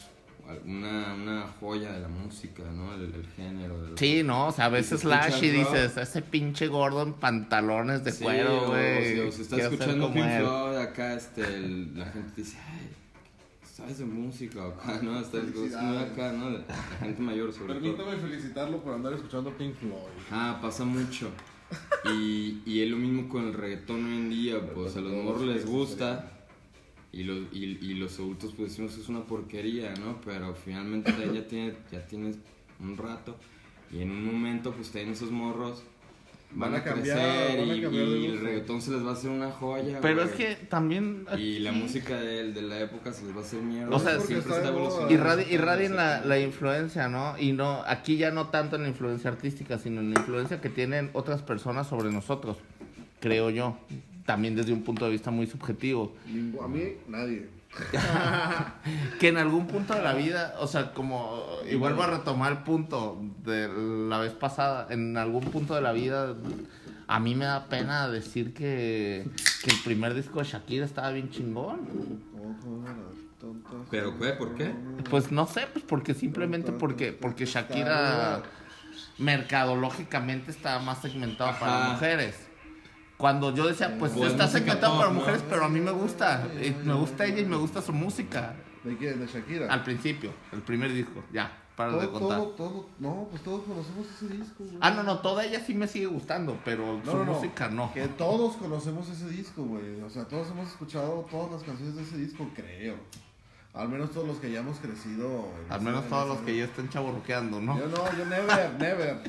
una, 0.65 1.13
una 1.13 1.47
joya 1.59 1.91
de 1.93 1.99
la 2.01 2.07
música, 2.07 2.63
¿no? 2.71 2.93
El, 2.93 3.13
el 3.15 3.27
género. 3.35 3.81
del- 3.81 3.97
Sí, 3.97 4.21
no, 4.23 4.47
o 4.47 4.51
sea, 4.51 4.65
a 4.65 4.69
veces 4.69 5.01
Slash 5.01 5.43
y 5.43 5.49
dices, 5.49 5.95
ese 5.97 6.21
pinche 6.21 6.67
gordo 6.67 7.03
en 7.03 7.13
pantalones 7.13 8.03
de 8.03 8.11
Sí, 8.11 8.23
cuero, 8.23 8.63
o- 8.63 8.67
güey. 8.69 9.19
O, 9.19 9.31
se 9.31 9.43
está 9.43 9.55
quiero 9.55 9.71
escuchando 9.73 10.13
Pink 10.13 10.25
él". 10.25 10.39
Floyd 10.41 10.77
acá, 10.77 11.13
este, 11.13 11.41
el- 11.43 11.97
la 11.97 12.05
gente 12.07 12.31
dice, 12.35 12.57
ay, 12.69 12.89
¿sabes 13.73 13.97
de 13.99 14.05
música? 14.05 14.65
O 14.67 14.71
acá, 14.71 14.99
¿no? 15.01 15.19
Está 15.19 15.37
acá, 16.01 16.31
¿no? 16.33 16.49
La, 16.49 16.63
gente 16.99 17.21
mayor 17.21 17.53
sobre 17.53 17.73
todo. 17.75 17.81
Permítame 17.95 18.17
felicitarlo 18.17 18.77
por 18.83 18.93
andar 18.93 19.13
escuchando 19.13 19.51
Pink 19.57 19.75
Floyd. 19.75 19.93
Ah, 20.31 20.59
pasa 20.61 20.83
mucho. 20.85 21.29
Y, 22.13 22.61
y 22.65 22.81
es 22.81 22.89
lo 22.89 22.97
mismo 22.97 23.29
con 23.29 23.47
el 23.47 23.53
reggaetón 23.53 24.03
hoy 24.05 24.17
en 24.17 24.29
día, 24.29 24.55
pues 24.73 24.97
a 24.97 25.01
los 25.01 25.13
morros 25.13 25.43
les 25.43 25.65
gusta 25.65 26.29
y 27.13 27.23
los, 27.23 27.39
y, 27.51 27.77
y 27.81 27.93
los 27.95 28.17
adultos 28.19 28.53
pues 28.55 28.69
decimos 28.71 28.93
que 28.95 29.01
es 29.01 29.09
una 29.09 29.23
porquería, 29.23 29.93
¿no? 29.95 30.19
Pero 30.23 30.53
finalmente 30.55 31.13
ya, 31.33 31.47
tiene, 31.47 31.73
ya 31.91 32.05
tienes 32.07 32.37
un 32.79 32.97
rato 32.97 33.35
y 33.91 34.01
en 34.01 34.11
un 34.11 34.25
momento 34.25 34.71
pues 34.73 34.89
también 34.91 35.11
esos 35.11 35.29
morros 35.31 35.83
van, 36.53 36.71
Van 36.71 36.73
a 36.73 36.77
a, 36.77 36.83
cambiar, 36.83 37.17
crecer 37.17 37.59
van 37.59 37.69
a 37.69 37.75
y, 37.75 37.81
cambiar 37.81 38.05
de 38.07 38.17
y 38.19 38.25
el 38.25 38.39
reggaetón 38.41 38.81
se 38.81 38.91
les 38.91 39.05
va 39.05 39.09
a 39.11 39.13
hacer 39.13 39.29
una 39.29 39.51
joya. 39.51 39.99
Pero 40.01 40.15
güey. 40.15 40.27
es 40.27 40.33
que 40.33 40.55
también... 40.67 41.25
Y 41.37 41.59
la 41.59 41.69
aquí 41.71 41.79
música 41.79 42.19
de, 42.19 42.51
de 42.51 42.61
la 42.61 42.79
época 42.81 43.13
se 43.13 43.25
les 43.25 43.35
va 43.35 43.39
a 43.39 43.43
hacer 43.43 43.61
mierda. 43.61 43.95
O 43.95 43.99
sea, 43.99 44.19
siempre 44.19 44.53
está 44.53 44.67
evolucionando. 44.67 45.13
Irradi- 45.13 45.49
irradian 45.49 45.95
la, 45.95 46.25
la 46.25 46.39
influencia, 46.39 47.07
¿no? 47.07 47.37
Y 47.37 47.53
no, 47.53 47.81
aquí 47.87 48.17
ya 48.17 48.31
no 48.31 48.47
tanto 48.47 48.75
en 48.77 48.83
la 48.83 48.89
influencia 48.89 49.29
artística, 49.29 49.77
sino 49.79 50.01
en 50.01 50.13
la 50.13 50.19
influencia 50.19 50.59
que 50.59 50.69
tienen 50.69 51.09
otras 51.13 51.41
personas 51.41 51.87
sobre 51.87 52.11
nosotros, 52.11 52.57
creo 53.21 53.49
yo. 53.49 53.77
También 54.25 54.55
desde 54.55 54.73
un 54.73 54.83
punto 54.83 55.05
de 55.05 55.11
vista 55.11 55.31
muy 55.31 55.47
subjetivo. 55.47 56.13
A 56.63 56.67
mí, 56.67 56.81
nadie. 57.07 57.49
Que 59.19 59.29
en 59.29 59.37
algún 59.37 59.67
punto 59.67 59.93
de 59.93 60.01
la 60.01 60.13
vida, 60.13 60.55
o 60.59 60.67
sea, 60.67 60.93
como, 60.93 61.41
y 61.69 61.75
vuelvo 61.75 62.03
a 62.03 62.07
retomar 62.07 62.51
el 62.51 62.57
punto 62.59 63.21
de 63.43 63.69
la 64.09 64.19
vez 64.19 64.33
pasada, 64.33 64.87
en 64.89 65.15
algún 65.17 65.45
punto 65.45 65.75
de 65.75 65.81
la 65.81 65.91
vida, 65.91 66.35
a 67.07 67.19
mí 67.19 67.35
me 67.35 67.45
da 67.45 67.67
pena 67.67 68.09
decir 68.09 68.53
que, 68.53 69.25
que 69.63 69.71
el 69.71 69.79
primer 69.83 70.13
disco 70.13 70.39
de 70.39 70.45
Shakira 70.45 70.85
estaba 70.85 71.11
bien 71.11 71.29
chingón. 71.29 71.79
¿Pero 73.89 74.17
qué? 74.19 74.29
¿Por 74.33 74.55
qué? 74.55 74.73
Pues 75.09 75.31
no 75.31 75.47
sé, 75.47 75.67
pues 75.71 75.83
porque 75.85 76.13
simplemente 76.13 76.71
porque, 76.71 77.11
porque 77.11 77.45
Shakira 77.45 78.43
mercadológicamente 79.17 80.51
estaba 80.51 80.81
más 80.81 81.01
segmentado 81.01 81.51
para 81.59 81.83
Ajá. 81.85 81.93
mujeres. 81.93 82.47
Cuando 83.21 83.53
yo 83.53 83.67
decía, 83.67 83.95
pues 83.99 84.11
Pues 84.13 84.31
está 84.31 84.47
segmentado 84.47 84.97
para 84.97 85.11
mujeres, 85.11 85.43
pero 85.47 85.63
a 85.65 85.69
mí 85.69 85.79
me 85.79 85.91
gusta. 85.91 86.47
y 86.61 86.71
me 86.85 86.95
gusta 86.95 87.25
ella 87.25 87.39
y 87.41 87.45
me 87.45 87.55
gusta 87.55 87.81
su 87.81 87.93
música. 87.93 88.55
¿De 88.83 88.97
quién? 88.97 89.19
¿De 89.19 89.27
Shakira? 89.27 89.71
Al 89.71 89.83
principio, 89.83 90.33
el 90.51 90.63
primer 90.63 90.91
disco, 90.91 91.23
ya, 91.31 91.55
para 91.75 91.91
de 91.97 92.09
contar. 92.09 92.39
todo, 92.39 92.47
todo, 92.49 92.89
no, 92.97 93.27
pues 93.29 93.43
todos 93.43 93.61
conocemos 93.63 94.07
ese 94.15 94.27
disco, 94.35 94.63
güey. 94.63 94.77
Ah, 94.81 94.89
no, 94.89 95.03
no, 95.03 95.19
toda 95.19 95.45
ella 95.45 95.59
sí 95.63 95.75
me 95.75 95.87
sigue 95.87 96.07
gustando, 96.07 96.57
pero 96.65 96.99
No, 97.05 97.11
su 97.11 97.17
no, 97.19 97.25
música 97.25 97.69
no. 97.69 97.93
Que 97.93 98.07
todos 98.07 98.55
conocemos 98.57 99.07
ese 99.07 99.29
disco, 99.29 99.61
güey. 99.63 100.01
O 100.01 100.09
sea, 100.09 100.25
todos 100.25 100.49
hemos 100.49 100.67
escuchado 100.69 101.27
todas 101.29 101.51
las 101.51 101.61
canciones 101.63 101.95
de 101.95 102.01
ese 102.01 102.17
disco, 102.17 102.49
creo. 102.55 102.95
Al 103.73 103.87
menos 103.87 104.09
todos 104.11 104.27
los 104.27 104.37
que 104.39 104.51
ya 104.51 104.59
hemos 104.61 104.79
crecido. 104.79 105.47
Al 105.69 105.81
menos 105.81 106.03
en 106.03 106.09
todos 106.09 106.27
los 106.27 106.37
que 106.39 106.57
ya 106.57 106.65
estén 106.65 106.89
chaborruqueando, 106.89 107.61
¿no? 107.61 107.77
Yo 107.77 107.85
no, 107.87 108.17
yo 108.17 108.25
never, 108.25 108.73
never. 108.79 109.21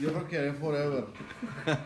Yo 0.00 0.10
rockearé 0.10 0.52
forever. 0.54 1.04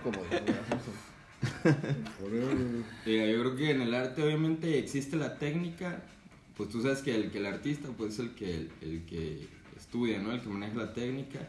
Como 0.05 0.19
Simpson. 0.21 0.29
Forever. 0.31 1.08
Mira, 3.05 3.27
yo 3.27 3.41
creo 3.41 3.57
que 3.57 3.71
en 3.71 3.81
el 3.83 3.95
arte 3.95 4.23
obviamente 4.23 4.79
existe 4.79 5.17
la 5.17 5.39
técnica, 5.39 6.03
pues 6.57 6.69
tú 6.71 6.83
sabes 6.83 7.01
que 7.03 7.15
el, 7.15 7.31
que 7.31 7.39
el 7.39 7.47
artista 7.47 7.89
pues 7.97 8.15
es 8.15 8.19
el 8.21 8.35
que, 8.35 8.55
el, 8.57 8.73
el 8.83 9.05
que 9.07 9.49
estudia, 9.77 10.19
¿no? 10.21 10.33
El 10.33 10.41
que 10.41 10.49
maneja 10.49 10.75
la 10.77 10.93
técnica. 10.93 11.41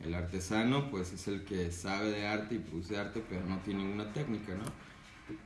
El 0.00 0.14
artesano 0.14 0.90
pues 0.90 1.12
es 1.12 1.26
el 1.28 1.44
que 1.44 1.72
sabe 1.72 2.10
de 2.10 2.26
arte 2.26 2.54
y 2.56 2.58
produce 2.58 2.96
arte, 2.98 3.22
pero 3.28 3.44
no 3.46 3.58
tiene 3.62 3.82
ninguna 3.84 4.12
técnica, 4.12 4.54
¿no? 4.54 4.64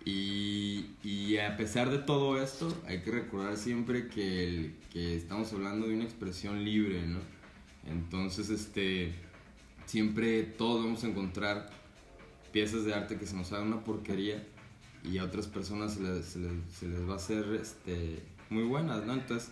Y, 0.05 0.97
y 1.03 1.39
a 1.39 1.57
pesar 1.57 1.91
de 1.91 1.99
todo 1.99 2.43
esto, 2.43 2.83
hay 2.87 3.03
que 3.03 3.11
recordar 3.13 3.57
siempre 3.57 4.09
que, 4.09 4.49
el- 4.49 4.75
que 4.93 5.17
estamos 5.17 5.53
hablando 5.53 5.87
de 5.89 5.95
una 5.95 6.05
expresión 6.05 6.65
libre, 6.65 7.07
¿no? 7.07 7.21
Entonces, 7.87 8.51
este, 8.51 9.15
siempre 9.87 10.43
todos 10.45 10.85
vamos 10.85 11.05
a 11.05 11.09
encontrar 11.09 11.71
piezas 12.53 12.85
de 12.85 12.95
arte 12.95 13.17
que 13.19 13.27
se 13.27 13.35
nos 13.37 13.53
hagan 13.53 13.69
una 13.69 13.83
porquería 13.83 14.43
y 15.05 15.19
a 15.19 15.25
otras 15.25 15.47
personas 15.47 15.95
se 15.95 16.01
les, 16.03 16.25
se 16.27 16.39
les, 16.39 16.53
se 16.79 16.87
les 16.89 17.09
va 17.09 17.15
a 17.15 17.17
hacer 17.17 17.45
este, 17.61 18.23
muy 18.51 18.63
buenas, 18.65 19.05
¿no? 19.05 19.15
Entonces, 19.15 19.51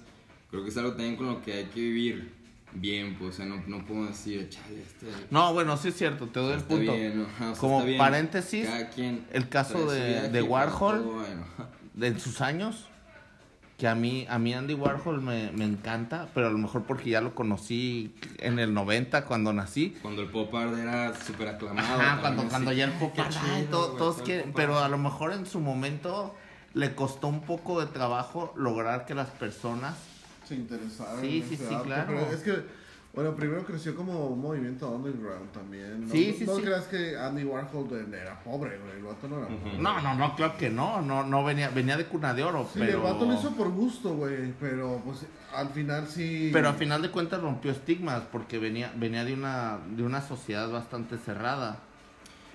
creo 0.51 0.63
que 0.63 0.69
es 0.71 0.77
algo 0.77 0.91
también 0.93 1.17
con 1.17 1.27
lo 1.27 1.43
que 1.43 1.53
hay 1.55 1.65
que 1.67 1.81
vivir 1.81 2.33
bien, 2.73 3.17
pues, 3.19 3.35
o 3.35 3.37
sea, 3.39 3.47
no, 3.47 3.63
no 3.67 3.85
podemos 3.85 4.11
decir, 4.11 4.49
chale, 4.49 4.83
este... 4.83 5.07
No, 5.31 5.53
bueno, 5.53 5.77
sí 5.77 5.89
es 5.89 5.97
cierto, 5.97 6.29
te 6.29 6.39
doy 6.39 6.53
el 6.53 6.61
punto. 6.61 6.93
bien, 6.93 7.19
¿no? 7.19 7.25
O 7.51 7.53
sea, 7.53 7.55
Como 7.59 7.85
paréntesis, 7.99 8.69
el 9.33 9.49
caso 9.49 9.91
de- 9.91 10.29
de 10.29 10.43
Warhol, 10.43 11.01
bueno. 11.01 11.45
de 11.95 12.07
en 12.07 12.21
sus 12.21 12.41
años, 12.41 12.87
que 13.81 13.89
a 13.89 13.95
mí, 13.95 14.27
a 14.29 14.39
mí 14.39 14.53
Andy 14.53 14.75
Warhol 14.75 15.23
me, 15.23 15.51
me 15.53 15.65
encanta, 15.65 16.29
pero 16.35 16.49
a 16.49 16.51
lo 16.51 16.59
mejor 16.59 16.83
porque 16.83 17.09
ya 17.09 17.23
lo 17.23 17.35
conocí 17.35 18.15
en 18.37 18.59
el 18.59 18.75
90 18.75 19.25
cuando 19.25 19.55
nací. 19.55 19.97
Cuando 20.03 20.21
el 20.21 20.29
pop 20.29 20.55
art 20.55 20.77
era 20.77 21.19
súper 21.19 21.49
aclamado. 21.49 21.99
Ajá, 21.99 22.21
cuando, 22.21 22.73
ya 22.73 22.85
el 22.85 22.93
pop 22.93 23.19
art, 23.19 23.35
ay, 23.41 23.69
todos 23.71 24.21
quieren, 24.21 24.49
pop 24.49 24.57
pero 24.57 24.81
a 24.81 24.89
lo 24.91 24.99
mejor 24.99 25.33
en 25.33 25.47
su 25.47 25.61
momento 25.61 26.37
le 26.75 26.95
costó 26.95 27.29
un 27.29 27.41
poco 27.41 27.81
de 27.81 27.87
trabajo 27.87 28.53
lograr 28.55 29.07
que 29.07 29.15
las 29.15 29.31
personas 29.31 29.97
Se 30.47 30.57
interesaron. 30.57 31.23
Sí, 31.23 31.39
en 31.39 31.49
sí, 31.49 31.55
ese 31.55 31.69
sí, 31.69 31.75
arte, 31.75 31.87
claro. 31.87 32.07
Pero 32.09 32.33
es 32.33 32.43
que, 32.43 32.80
bueno, 33.13 33.35
primero 33.35 33.65
creció 33.65 33.95
como 33.97 34.27
un 34.29 34.41
movimiento 34.41 34.89
underground 34.91 35.51
también. 35.53 36.07
No, 36.07 36.13
Sí, 36.13 36.35
sí, 36.39 36.45
no 36.47 36.57
sí. 36.57 36.63
creas 36.63 36.85
que 36.85 37.17
Andy 37.19 37.45
Warhol 37.45 37.89
era 38.15 38.39
pobre, 38.45 38.79
güey. 38.79 38.97
El 38.99 39.03
vato 39.03 39.27
no 39.29 39.39
era 39.39 39.49
pobre. 39.49 39.79
No, 39.79 40.01
no, 40.01 40.15
no, 40.15 40.37
claro 40.37 40.57
que 40.57 40.71
no, 40.71 41.03
no, 41.03 41.25
no 41.25 41.45
venía, 41.45 41.71
venía 41.71 41.97
de 41.97 42.07
cuna 42.07 42.35
de 42.35 42.45
oro, 42.45 42.69
Sí, 42.73 42.79
pero... 42.79 42.99
el 42.99 43.03
vato 43.13 43.27
lo 43.27 43.35
hizo 43.35 43.51
por 43.57 43.71
gusto, 43.71 44.15
güey. 44.15 44.53
Pero 44.61 45.01
pues 45.05 45.27
al 45.55 45.71
final 45.71 46.07
sí. 46.07 46.51
Pero 46.53 46.69
al 46.69 46.77
final 46.77 47.03
de 47.03 47.11
cuentas 47.11 47.41
rompió 47.41 47.73
estigmas 47.73 48.23
porque 48.31 48.59
venía, 48.59 48.93
venía 48.95 49.25
de 49.25 49.35
una, 49.35 49.79
de 49.89 50.03
una 50.05 50.21
sociedad 50.23 50.71
bastante 50.71 51.19
cerrada. 51.19 51.81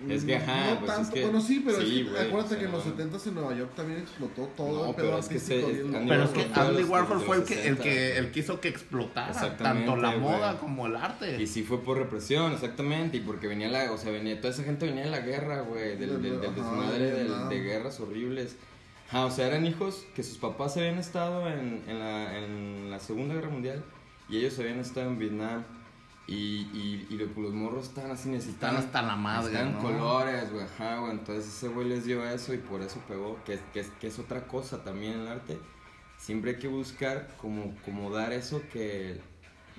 Es 0.09 0.25
que, 0.25 0.35
ajá, 0.35 0.71
No 0.73 0.79
pues, 0.81 0.91
es 0.91 0.97
tanto. 0.97 1.13
que- 1.13 1.21
bueno, 1.23 1.41
sí, 1.41 1.61
pero 1.65 1.77
es 1.79 1.87
sí, 1.87 2.03
que 2.03 2.09
acuérdate 2.19 2.35
o 2.43 2.47
sea, 2.49 2.59
que 2.59 2.65
en 2.65 2.71
los 2.73 2.85
no. 2.85 2.91
70 2.91 3.17
en 3.29 3.33
Nueva 3.35 3.55
York 3.55 3.71
también 3.75 3.99
explotó 4.01 4.41
todo 4.57 4.83
No, 4.83 4.89
el 4.89 4.95
pero 4.95 5.17
es 5.17 5.27
que 5.27 5.39
se- 5.39 5.57
bien. 5.57 5.91
Pero 6.07 6.23
es 6.25 6.29
Warhol 6.31 6.33
que 6.53 6.59
Andy 6.59 6.83
Warhol 6.83 7.21
fue 7.21 7.37
el 7.37 7.43
que, 7.43 7.53
el 7.53 7.59
60, 7.77 7.83
que, 7.83 7.89
güey. 7.95 8.17
el 8.17 8.31
que 8.31 8.39
hizo 8.41 8.59
que 8.59 8.67
explotara 8.67 9.57
tanto 9.57 9.95
la 9.95 10.11
moda 10.17 10.57
como 10.59 10.85
el 10.87 10.95
arte. 10.97 11.41
Y 11.41 11.47
sí 11.47 11.63
fue 11.63 11.81
por 11.81 11.97
represión, 11.97 12.51
exactamente, 12.51 13.17
y 13.17 13.21
porque 13.21 13.47
venía 13.47 13.69
la, 13.69 13.91
o 13.93 13.97
sea, 13.97 14.11
venía, 14.11 14.39
toda 14.41 14.53
esa 14.53 14.63
gente 14.63 14.85
venía 14.85 15.05
de 15.05 15.11
la 15.11 15.21
guerra, 15.21 15.61
güey, 15.61 15.95
del, 15.97 16.21
del, 16.21 16.41
del 16.41 16.49
Ajá, 16.49 16.51
desmadre, 16.51 16.99
de 17.05 17.11
del- 17.11 17.27
Vietnam. 17.27 17.49
de 17.49 17.59
guerras 17.63 17.99
horribles. 18.01 18.55
Ajá, 19.07 19.25
o 19.27 19.31
sea, 19.31 19.47
eran 19.47 19.65
hijos 19.65 20.03
que 20.15 20.23
sus 20.23 20.37
papás 20.39 20.75
habían 20.77 20.97
estado 20.97 21.47
en, 21.47 21.83
en, 21.87 21.99
la, 21.99 22.37
en 22.39 22.89
la 22.91 22.99
Segunda 22.99 23.35
Guerra 23.35 23.49
Mundial 23.49 23.83
y 24.27 24.37
ellos 24.37 24.57
habían 24.59 24.79
estado 24.79 25.07
en 25.09 25.19
Vietnam. 25.19 25.63
Y, 26.27 26.33
y, 26.73 27.07
y 27.11 27.17
lo- 27.17 27.41
los 27.41 27.53
morros 27.53 27.85
estaban 27.85 28.09
así, 28.11 28.29
necesitaban. 28.29 28.77
Están 28.77 28.87
hasta 28.87 29.01
la 29.03 29.15
madre, 29.15 29.51
necesitaban 29.53 29.73
¿no? 29.73 29.81
colores, 29.81 30.51
güey, 30.51 30.65
ajá, 30.65 30.97
güey. 30.99 31.11
Entonces 31.11 31.45
ese 31.47 31.67
güey 31.67 31.87
les 31.87 32.05
dio 32.05 32.27
eso 32.27 32.53
y 32.53 32.57
por 32.57 32.81
eso 32.81 32.99
pegó, 33.07 33.37
que, 33.45 33.53
es- 33.55 33.61
que, 33.73 33.85
que 33.99 34.07
es 34.07 34.17
otra 34.19 34.47
cosa 34.47 34.83
también 34.83 35.13
en 35.13 35.19
el 35.21 35.27
arte. 35.27 35.59
Siempre 36.17 36.51
hay 36.51 36.57
que 36.57 36.67
buscar 36.67 37.27
como, 37.37 37.75
como 37.85 38.09
dar 38.09 38.33
eso 38.33 38.61
que, 38.73 39.21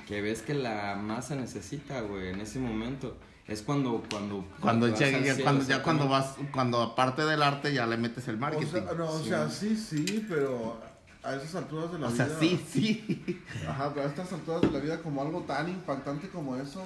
que 0.06 0.20
ves 0.22 0.42
que 0.42 0.54
la 0.54 0.94
masa 0.94 1.34
necesita, 1.34 2.00
güey, 2.02 2.28
en 2.28 2.40
ese 2.40 2.58
momento. 2.60 3.16
Es 3.48 3.62
cuando, 3.62 4.02
cuando, 4.10 4.44
Cuando, 4.60 4.88
ya, 4.88 4.96
cielo, 5.08 5.42
cuando, 5.44 5.64
ya 5.64 5.82
cuando 5.82 6.08
vas, 6.08 6.34
cuando 6.52 6.82
aparte 6.82 7.24
del 7.24 7.42
arte 7.42 7.72
ya 7.72 7.86
le 7.86 7.96
metes 7.96 8.26
el 8.28 8.36
O 8.36 8.38
marketing. 8.38 8.66
sea, 8.72 8.92
no, 8.96 9.08
o 9.10 9.18
Sí. 9.20 9.28
sea, 9.28 9.48
sí, 9.48 9.76
sí, 9.76 10.26
pero 10.28 10.80
a 11.26 11.36
esas 11.36 11.54
alturas 11.56 11.92
de 11.92 11.98
la 11.98 12.08
O 12.08 12.10
vida. 12.10 12.26
sea, 12.28 12.38
sí, 12.38 12.64
sí. 12.68 13.42
Ajá, 13.68 13.90
pero 13.92 14.06
a 14.06 14.08
estas 14.08 14.32
alturas 14.32 14.62
de 14.62 14.70
la 14.70 14.78
vida, 14.80 15.00
como 15.02 15.22
algo 15.22 15.40
tan 15.42 15.68
impactante 15.68 16.28
como 16.28 16.56
eso, 16.56 16.84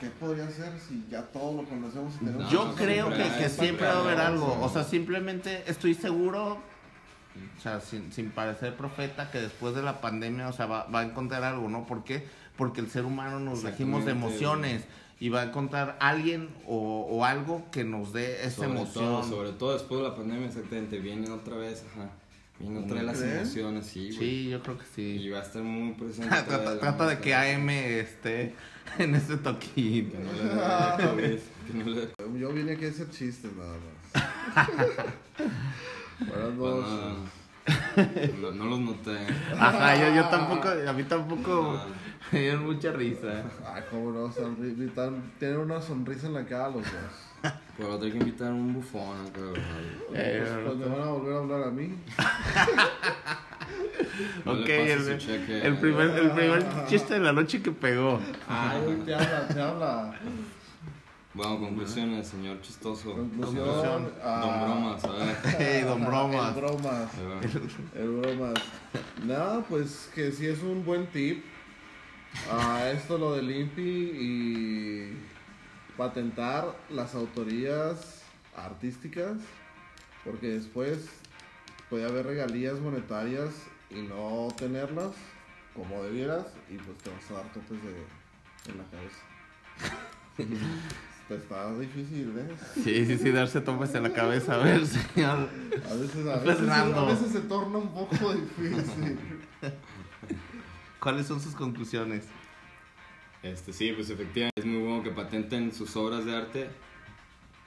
¿qué 0.00 0.08
podría 0.08 0.48
ser 0.50 0.72
si 0.80 1.04
ya 1.10 1.22
todo 1.22 1.62
lo 1.62 1.68
conocemos 1.68 2.14
y 2.16 2.24
tenemos 2.24 2.42
No, 2.44 2.50
Yo 2.50 2.74
creo 2.74 3.10
que, 3.10 3.24
que 3.38 3.48
siempre 3.48 3.86
va 3.86 3.94
a 3.94 4.00
haber 4.00 4.18
algo. 4.20 4.58
O 4.62 4.68
sea, 4.68 4.84
simplemente 4.84 5.62
estoy 5.70 5.94
seguro 5.94 6.58
O 7.58 7.60
sea, 7.62 7.80
sin, 7.80 8.12
sin 8.12 8.30
parecer 8.30 8.76
profeta, 8.76 9.30
que 9.30 9.40
después 9.40 9.74
de 9.74 9.82
la 9.82 10.00
pandemia, 10.00 10.48
o 10.48 10.52
sea, 10.52 10.66
va, 10.66 10.84
va 10.84 11.00
a 11.00 11.04
encontrar 11.04 11.42
algo, 11.44 11.68
¿no? 11.68 11.86
¿Por 11.86 12.04
qué? 12.04 12.26
Porque 12.56 12.80
el 12.80 12.90
ser 12.90 13.04
humano 13.06 13.40
nos 13.40 13.62
regimos 13.62 14.04
de 14.04 14.10
emociones 14.12 14.84
y 15.18 15.28
va 15.28 15.40
a 15.42 15.44
encontrar 15.44 15.96
alguien 16.00 16.50
o, 16.66 17.06
o 17.08 17.24
algo 17.24 17.64
que 17.70 17.84
nos 17.84 18.12
dé 18.12 18.44
esa 18.44 18.56
sobre 18.66 18.70
emoción. 18.70 19.04
todo, 19.04 19.22
sobre 19.22 19.52
todo 19.52 19.72
después 19.74 20.02
de 20.02 20.08
la 20.08 20.14
pandemia, 20.16 20.48
exactamente, 20.48 20.98
vienen 20.98 21.30
otra 21.32 21.56
vez, 21.56 21.84
ajá. 21.92 22.10
Vienen 22.62 22.84
otra 22.84 22.94
vez 22.96 23.04
las 23.04 23.18
crees? 23.18 23.34
emociones, 23.40 23.86
sí, 23.86 24.06
güey. 24.06 24.12
Sí, 24.18 24.48
yo 24.50 24.62
creo 24.62 24.78
que 24.78 24.84
Y 25.02 25.18
sí. 25.18 25.28
va 25.30 25.38
a 25.40 25.42
estar 25.42 25.62
muy 25.62 25.92
presente. 25.94 26.28
trata, 26.46 27.06
de 27.08 27.18
que 27.18 27.34
AM 27.34 27.68
esté 27.70 28.54
en 28.98 29.14
ese 29.14 29.36
toquín. 29.36 30.10
Que 30.12 30.18
no 30.18 30.32
le 31.16 31.40
que 31.66 31.74
no 31.74 31.84
le 32.30 32.40
Yo 32.40 32.52
vine 32.52 32.72
aquí 32.72 32.84
a 32.86 32.88
hacer 32.88 33.10
chistes 33.10 33.50
nada 33.56 33.74
más. 33.74 34.68
Noches. 36.56 36.90
nada. 36.90 37.14
No, 38.40 38.50
no 38.52 38.64
los 38.64 38.80
noté. 38.80 39.16
Ajá, 39.58 39.96
yo, 39.96 40.14
yo 40.16 40.28
tampoco, 40.28 40.68
a 40.68 40.92
mí 40.92 41.02
tampoco 41.04 41.76
Ah. 41.78 41.86
me 42.32 42.40
dieron 42.40 42.64
mucha 42.64 42.90
risa. 42.92 43.44
Ay, 43.66 43.82
cómo 43.90 44.10
no, 44.10 44.28
sonri- 44.32 44.74
tienen 45.38 45.58
una 45.58 45.80
sonrisa 45.80 46.26
en 46.26 46.34
la 46.34 46.44
cara 46.44 46.66
los 46.68 46.82
dos. 46.82 47.31
Pero 47.76 47.94
otro 47.94 48.06
hay 48.06 48.12
que 48.12 48.18
invitar 48.18 48.48
a 48.48 48.54
un 48.54 48.74
bufón 48.74 49.26
acá, 49.26 49.40
güey. 49.40 49.62
Eh, 50.14 50.44
Pues, 50.46 50.64
pues 50.66 50.76
me 50.76 50.86
van 50.86 51.00
a 51.08 51.10
volver 51.10 51.34
a 51.34 51.38
hablar 51.38 51.62
a 51.64 51.70
mí. 51.70 51.94
No 54.44 54.52
ok, 54.52 54.68
el, 54.68 55.18
cheque. 55.18 55.66
el 55.66 55.78
primer, 55.78 56.10
el 56.10 56.30
primer 56.32 56.64
chiste 56.86 57.14
de 57.14 57.20
la 57.20 57.32
noche 57.32 57.62
que 57.62 57.72
pegó. 57.72 58.20
Ay, 58.48 59.02
te 59.06 59.14
habla, 59.14 59.48
te 59.48 59.60
habla. 59.60 60.14
Bueno, 61.34 61.58
conclusiones, 61.60 62.28
señor 62.28 62.60
chistoso. 62.60 63.12
Conclusión. 63.14 63.64
Conclusión. 63.64 64.12
ah, 64.22 64.40
Don 64.44 64.60
Bromas, 64.60 65.04
a 65.04 65.12
ver. 65.12 65.36
Hey, 65.58 65.82
don 65.82 66.04
Bromas. 66.04 66.48
El 66.54 66.60
bromas. 66.62 66.84
Va. 66.84 68.00
El 68.00 68.10
bromas. 68.10 68.54
Nada, 69.24 69.64
pues 69.68 70.10
que 70.14 70.30
sí 70.30 70.46
es 70.46 70.62
un 70.62 70.84
buen 70.84 71.06
tip. 71.06 71.42
Ah, 72.50 72.90
esto 72.92 73.16
lo 73.18 73.34
del 73.34 73.50
INPI 73.50 73.82
y 73.82 75.18
patentar 75.96 76.76
las 76.90 77.14
autorías 77.14 78.22
artísticas. 78.56 79.38
Porque 80.24 80.48
después 80.48 81.08
puede 81.90 82.04
haber 82.06 82.26
regalías 82.26 82.78
monetarias 82.78 83.50
y 83.90 84.02
no 84.02 84.48
tenerlas 84.56 85.12
como 85.74 86.02
debieras. 86.04 86.46
Y 86.70 86.76
pues 86.76 86.98
te 86.98 87.10
vas 87.10 87.30
a 87.30 87.34
dar 87.34 87.52
topes 87.52 87.82
de, 87.82 88.70
en 88.70 88.78
la 88.78 88.84
cabeza. 88.84 89.22
Te 91.28 91.36
está 91.36 91.78
difícil, 91.78 92.34
¿eh? 92.36 92.54
Sí, 92.74 93.06
sí, 93.06 93.18
sí, 93.18 93.30
darse 93.30 93.60
topes 93.60 93.94
en 93.94 94.02
la 94.02 94.12
cabeza. 94.12 94.54
A 94.54 94.58
ver, 94.58 94.86
señor. 94.86 95.48
A 95.88 95.94
veces, 95.94 96.26
a 96.26 96.36
veces, 96.38 96.58
Fernando. 96.58 97.00
a 97.00 97.04
veces 97.06 97.32
se 97.32 97.40
torna 97.40 97.78
un 97.78 97.92
poco 97.92 98.34
difícil. 98.34 99.18
¿Cuáles 101.00 101.26
son 101.26 101.40
sus 101.40 101.54
conclusiones? 101.54 102.24
Este, 103.42 103.72
sí, 103.72 103.92
pues 103.92 104.08
efectivamente 104.10 104.60
es 104.60 104.66
muy 104.66 104.80
bueno 104.82 105.02
que 105.02 105.10
patenten 105.10 105.72
sus 105.72 105.96
obras 105.96 106.24
de 106.24 106.36
arte, 106.36 106.70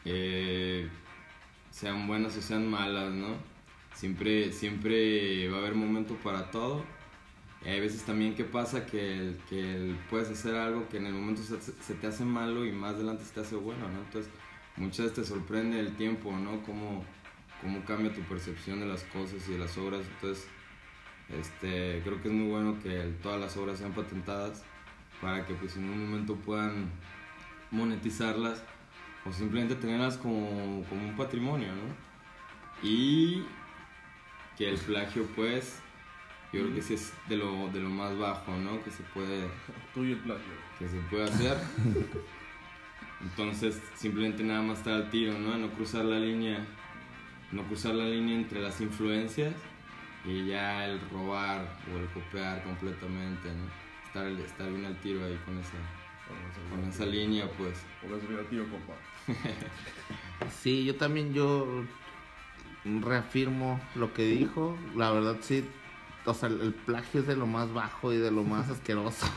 eh, 0.05 0.87
sean 1.71 2.07
buenas 2.07 2.37
o 2.37 2.41
sean 2.41 2.67
malas, 2.69 3.11
¿no? 3.13 3.37
Siempre, 3.95 4.51
siempre 4.53 5.49
va 5.49 5.57
a 5.57 5.59
haber 5.61 5.75
momento 5.75 6.15
para 6.23 6.51
todo. 6.51 6.83
Y 7.65 7.69
hay 7.69 7.81
veces 7.81 8.03
también 8.05 8.35
que 8.35 8.45
pasa 8.45 8.85
que, 8.85 9.13
el- 9.17 9.37
que 9.49 9.95
puedes 10.09 10.29
hacer 10.29 10.55
algo 10.55 10.87
que 10.89 10.97
en 10.97 11.07
el 11.07 11.13
momento 11.13 11.41
se, 11.43 11.95
te 11.95 12.07
hace 12.07 12.25
malo 12.25 12.65
y 12.65 12.71
más 12.71 12.95
adelante 12.95 13.25
se 13.25 13.33
te 13.35 13.41
hace 13.41 13.55
bueno, 13.57 13.89
¿no? 13.89 13.99
Entonces, 14.01 14.31
muchas 14.77 15.07
veces 15.07 15.13
te 15.15 15.25
sorprende 15.25 15.79
el 15.79 15.95
tiempo, 15.97 16.31
¿no? 16.37 16.63
Cómo, 16.63 17.05
cómo 17.61 17.83
cambia 17.85 18.13
tu 18.13 18.21
percepción 18.23 18.79
de 18.81 18.87
las 18.87 19.03
cosas 19.05 19.47
y 19.49 19.53
de 19.53 19.59
las 19.59 19.77
obras. 19.77 20.01
Entonces, 20.07 20.47
este, 21.29 22.01
creo 22.03 22.21
que 22.21 22.27
es 22.29 22.33
muy 22.33 22.49
bueno 22.49 22.79
que 22.81 23.13
todas 23.23 23.39
las 23.41 23.57
obras 23.57 23.79
sean 23.79 23.93
patentadas 23.93 24.63
para 25.21 25.45
que 25.45 25.53
pues 25.55 25.77
en 25.77 25.85
un 25.85 26.09
momento 26.09 26.35
puedan 26.35 26.89
monetizarlas 27.71 28.63
o 29.25 29.31
simplemente 29.31 29.75
tenerlas 29.75 30.17
como, 30.17 30.83
como 30.89 31.07
un 31.07 31.15
patrimonio, 31.15 31.69
¿no? 31.69 32.87
Y 32.87 33.43
que 34.57 34.69
el 34.69 34.77
plagio 34.77 35.27
pues 35.35 35.79
yo 36.53 36.61
creo 36.61 36.75
que 36.75 36.81
sí 36.81 36.93
es 36.93 37.13
de 37.27 37.37
lo, 37.37 37.67
de 37.69 37.81
lo 37.81 37.89
más 37.89 38.17
bajo, 38.17 38.55
¿no? 38.55 38.81
Que 38.83 38.91
se 38.91 39.03
puede, 39.03 39.47
Tuyo 39.93 40.13
el 40.13 40.19
plagio. 40.21 40.53
que 40.79 40.87
se 40.87 40.97
puede 41.09 41.25
hacer. 41.25 41.57
Entonces 43.21 43.81
simplemente 43.95 44.43
nada 44.43 44.61
más 44.61 44.79
estar 44.79 44.93
al 44.93 45.09
tiro, 45.09 45.33
¿no? 45.39 45.57
No 45.57 45.69
cruzar 45.71 46.05
la 46.05 46.19
línea, 46.19 46.59
no 47.51 47.63
cruzar 47.63 47.95
la 47.95 48.05
línea 48.05 48.35
entre 48.35 48.61
las 48.61 48.79
influencias 48.81 49.53
y 50.23 50.45
ya 50.47 50.85
el 50.85 50.99
robar 51.09 51.77
o 51.93 51.97
el 51.97 52.07
copiar 52.07 52.63
completamente, 52.63 53.49
¿no? 53.49 53.84
Estar, 54.15 54.31
estar 54.31 54.69
bien 54.69 54.85
al 54.85 54.95
tiro 55.01 55.25
ahí 55.25 55.37
con 55.43 55.57
esa, 55.57 55.71
con 56.69 56.89
esa 56.89 57.05
línea, 57.05 57.49
pues. 57.57 57.77
Póngase 58.01 58.27
bien 58.27 58.39
al 58.39 58.45
tiro, 58.45 58.65
compa. 58.69 58.93
Sí, 60.61 60.85
yo 60.85 60.95
también 60.95 61.33
yo 61.33 61.83
reafirmo 62.85 63.77
lo 63.93 64.13
que 64.13 64.23
dijo. 64.23 64.77
La 64.95 65.11
verdad 65.11 65.35
sí, 65.41 65.65
o 66.23 66.33
sea, 66.33 66.47
el 66.47 66.73
plagio 66.73 67.19
es 67.19 67.27
de 67.27 67.35
lo 67.35 67.45
más 67.45 67.73
bajo 67.73 68.13
y 68.13 68.17
de 68.17 68.31
lo 68.31 68.45
más 68.45 68.69
asqueroso. 68.71 69.27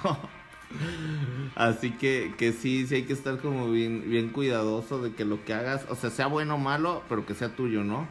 Así 1.57 1.91
que, 1.91 2.35
que 2.39 2.53
sí, 2.53 2.87
sí 2.87 2.97
hay 2.97 3.03
que 3.03 3.15
estar 3.15 3.41
como 3.41 3.73
bien, 3.73 4.09
bien 4.09 4.29
cuidadoso 4.29 5.03
de 5.03 5.13
que 5.13 5.25
lo 5.25 5.45
que 5.45 5.55
hagas, 5.55 5.87
o 5.89 5.97
sea, 5.97 6.11
sea 6.11 6.29
bueno 6.29 6.55
o 6.55 6.59
malo, 6.59 7.03
pero 7.09 7.27
que 7.27 7.35
sea 7.35 7.57
tuyo, 7.57 7.83
¿no? 7.83 8.07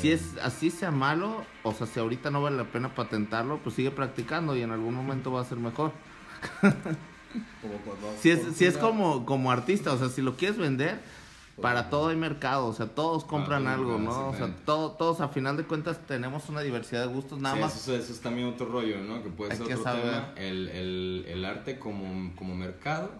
Si 0.00 0.12
es 0.12 0.36
así 0.42 0.70
sea 0.70 0.90
malo, 0.90 1.44
o 1.62 1.72
sea, 1.72 1.86
si 1.86 2.00
ahorita 2.00 2.30
no 2.30 2.42
vale 2.42 2.56
la 2.56 2.64
pena 2.64 2.94
patentarlo, 2.94 3.58
pues 3.62 3.74
sigue 3.76 3.90
practicando 3.90 4.56
y 4.56 4.62
en 4.62 4.70
algún 4.70 4.94
momento 4.94 5.30
va 5.32 5.40
a 5.40 5.44
ser 5.44 5.58
mejor. 5.58 5.92
Como 7.62 7.74
cuando. 7.84 8.12
Si 8.20 8.30
es, 8.30 8.56
si 8.56 8.64
es 8.64 8.76
como, 8.76 9.26
como 9.26 9.50
artista, 9.50 9.92
o 9.92 9.98
sea, 9.98 10.08
si 10.08 10.22
lo 10.22 10.36
quieres 10.36 10.56
vender, 10.56 11.00
para 11.60 11.90
todo 11.90 12.08
hay 12.08 12.16
mercado, 12.16 12.66
o 12.66 12.72
sea, 12.72 12.86
todos 12.86 13.24
compran 13.24 13.66
algo, 13.66 13.98
¿no? 13.98 14.28
O 14.28 14.34
sea, 14.36 14.54
todo, 14.64 14.92
todos 14.92 15.20
a 15.20 15.28
final 15.28 15.56
de 15.56 15.64
cuentas 15.64 15.98
tenemos 16.06 16.48
una 16.48 16.60
diversidad 16.60 17.00
de 17.02 17.12
gustos, 17.12 17.40
nada 17.40 17.56
Sí, 17.56 17.60
más. 17.62 17.76
Eso, 17.76 17.94
eso 17.96 18.12
es 18.12 18.20
también 18.20 18.48
otro 18.48 18.66
rollo, 18.66 18.98
¿no? 19.00 19.22
Que 19.22 19.30
puede 19.30 19.52
Hay 19.52 19.58
ser 19.58 19.66
que 19.66 19.74
otro 19.74 19.84
saber. 19.84 20.02
tema. 20.04 20.32
El, 20.36 20.68
el, 20.68 21.24
el 21.28 21.44
arte 21.44 21.78
como, 21.78 22.34
como 22.36 22.54
mercado, 22.54 23.10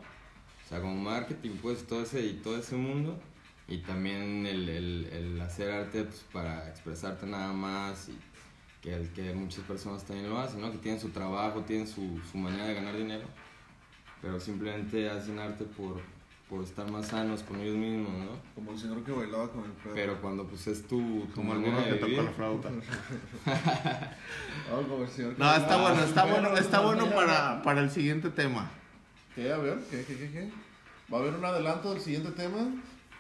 o 0.65 0.69
sea, 0.69 0.81
como 0.81 0.95
marketing, 0.97 1.57
pues 1.61 1.85
todo 1.87 2.03
ese, 2.03 2.25
y 2.25 2.35
todo 2.35 2.57
ese 2.57 2.77
mundo. 2.77 3.19
Y 3.67 3.79
también 3.79 4.47
el, 4.47 4.69
el, 4.69 5.09
el 5.11 5.41
hacer 5.41 5.71
arte 5.71 6.05
pues, 6.05 6.25
para 6.33 6.69
expresarte 6.69 7.27
nada 7.27 7.53
más 7.53 8.09
y 8.09 8.19
que, 8.83 8.95
el, 8.95 9.09
que 9.11 9.33
muchas 9.33 9.65
personas 9.65 10.05
también 10.05 10.29
lo 10.29 10.39
hacen, 10.39 10.61
¿no? 10.61 10.71
Que 10.71 10.79
tienen 10.79 11.01
su 11.01 11.09
trabajo, 11.09 11.63
tienen 11.63 11.87
su, 11.89 12.21
su 12.31 12.37
manera 12.37 12.67
de 12.67 12.75
ganar 12.75 12.95
dinero, 12.95 13.25
pero 14.21 14.39
simplemente 14.39 15.09
hacen 15.09 15.39
arte 15.39 15.65
por, 15.65 16.03
por 16.51 16.63
estar 16.63 16.91
más 16.91 17.09
sanos 17.09 17.43
con 17.43 17.59
ellos 17.61 17.77
mismos, 17.77 18.13
¿no? 18.13 18.33
Como 18.55 18.73
el 18.73 18.79
señor 18.79 19.03
que 19.03 19.13
bailaba 19.13 19.51
con 19.51 19.65
el 19.65 19.71
perro. 19.71 19.95
Pero 19.95 20.21
cuando 20.21 20.47
pues 20.47 20.67
es 20.67 20.87
tu, 20.87 21.25
tu 21.27 21.33
Como 21.37 21.55
el 21.55 21.61
manera 21.61 21.77
burro 21.79 21.87
que 21.87 21.93
de 21.95 21.99
tocó 22.17 22.23
la 22.23 22.33
flauta. 22.33 22.71
Ah, 23.47 24.11
como 24.89 25.05
el 25.05 25.09
señor 25.09 25.35
que 25.35 25.43
No, 25.43 25.57
está 25.57 25.77
bueno, 25.79 26.03
está 26.03 26.25
bueno, 26.27 26.57
está 26.59 26.77
no, 26.77 26.83
bueno 26.89 27.07
no, 27.07 27.15
para, 27.15 27.63
para 27.63 27.81
el 27.81 27.91
siguiente 27.91 28.29
tema. 28.29 28.71
¿Qué? 29.35 29.51
A 29.51 29.57
ver, 29.57 29.79
¿qué, 29.91 30.05
qué, 30.05 30.19
qué, 30.19 30.31
qué? 30.31 30.51
¿Va 31.11 31.19
a 31.19 31.21
haber 31.23 31.35
un 31.35 31.45
adelanto 31.45 31.93
del 31.93 32.03
siguiente 32.03 32.31
tema? 32.33 32.69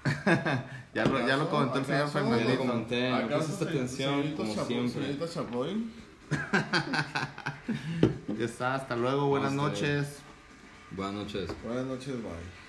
Ya 0.95 1.05
lo, 1.07 1.27
ya 1.27 1.37
lo 1.37 1.51
comentó 1.51 1.81
el 1.81 1.85
señor 1.87 2.03
¿Acaso? 2.03 2.21
Yo 2.21 2.25
le 2.31 2.37
Fernandito. 2.39 2.59
comenté, 2.71 3.11
no 3.11 3.17
¿Acaso 3.17 3.39
pusiste 3.47 3.65
se- 3.65 3.71
atención 3.71 4.33
como 4.37 4.55
Chapo- 4.55 4.67
siempre. 4.67 5.03
Señorita 5.03 5.29
Chapoy. 5.29 5.91
Ya 8.39 8.45
está, 8.45 8.75
hasta 8.75 8.95
luego, 8.97 9.27
buenas 9.27 9.53
noches. 9.53 10.19
Buenas 10.93 11.15
noches. 11.15 11.51
Buenas 11.65 11.87
noches, 11.87 12.15
bye. 12.23 12.64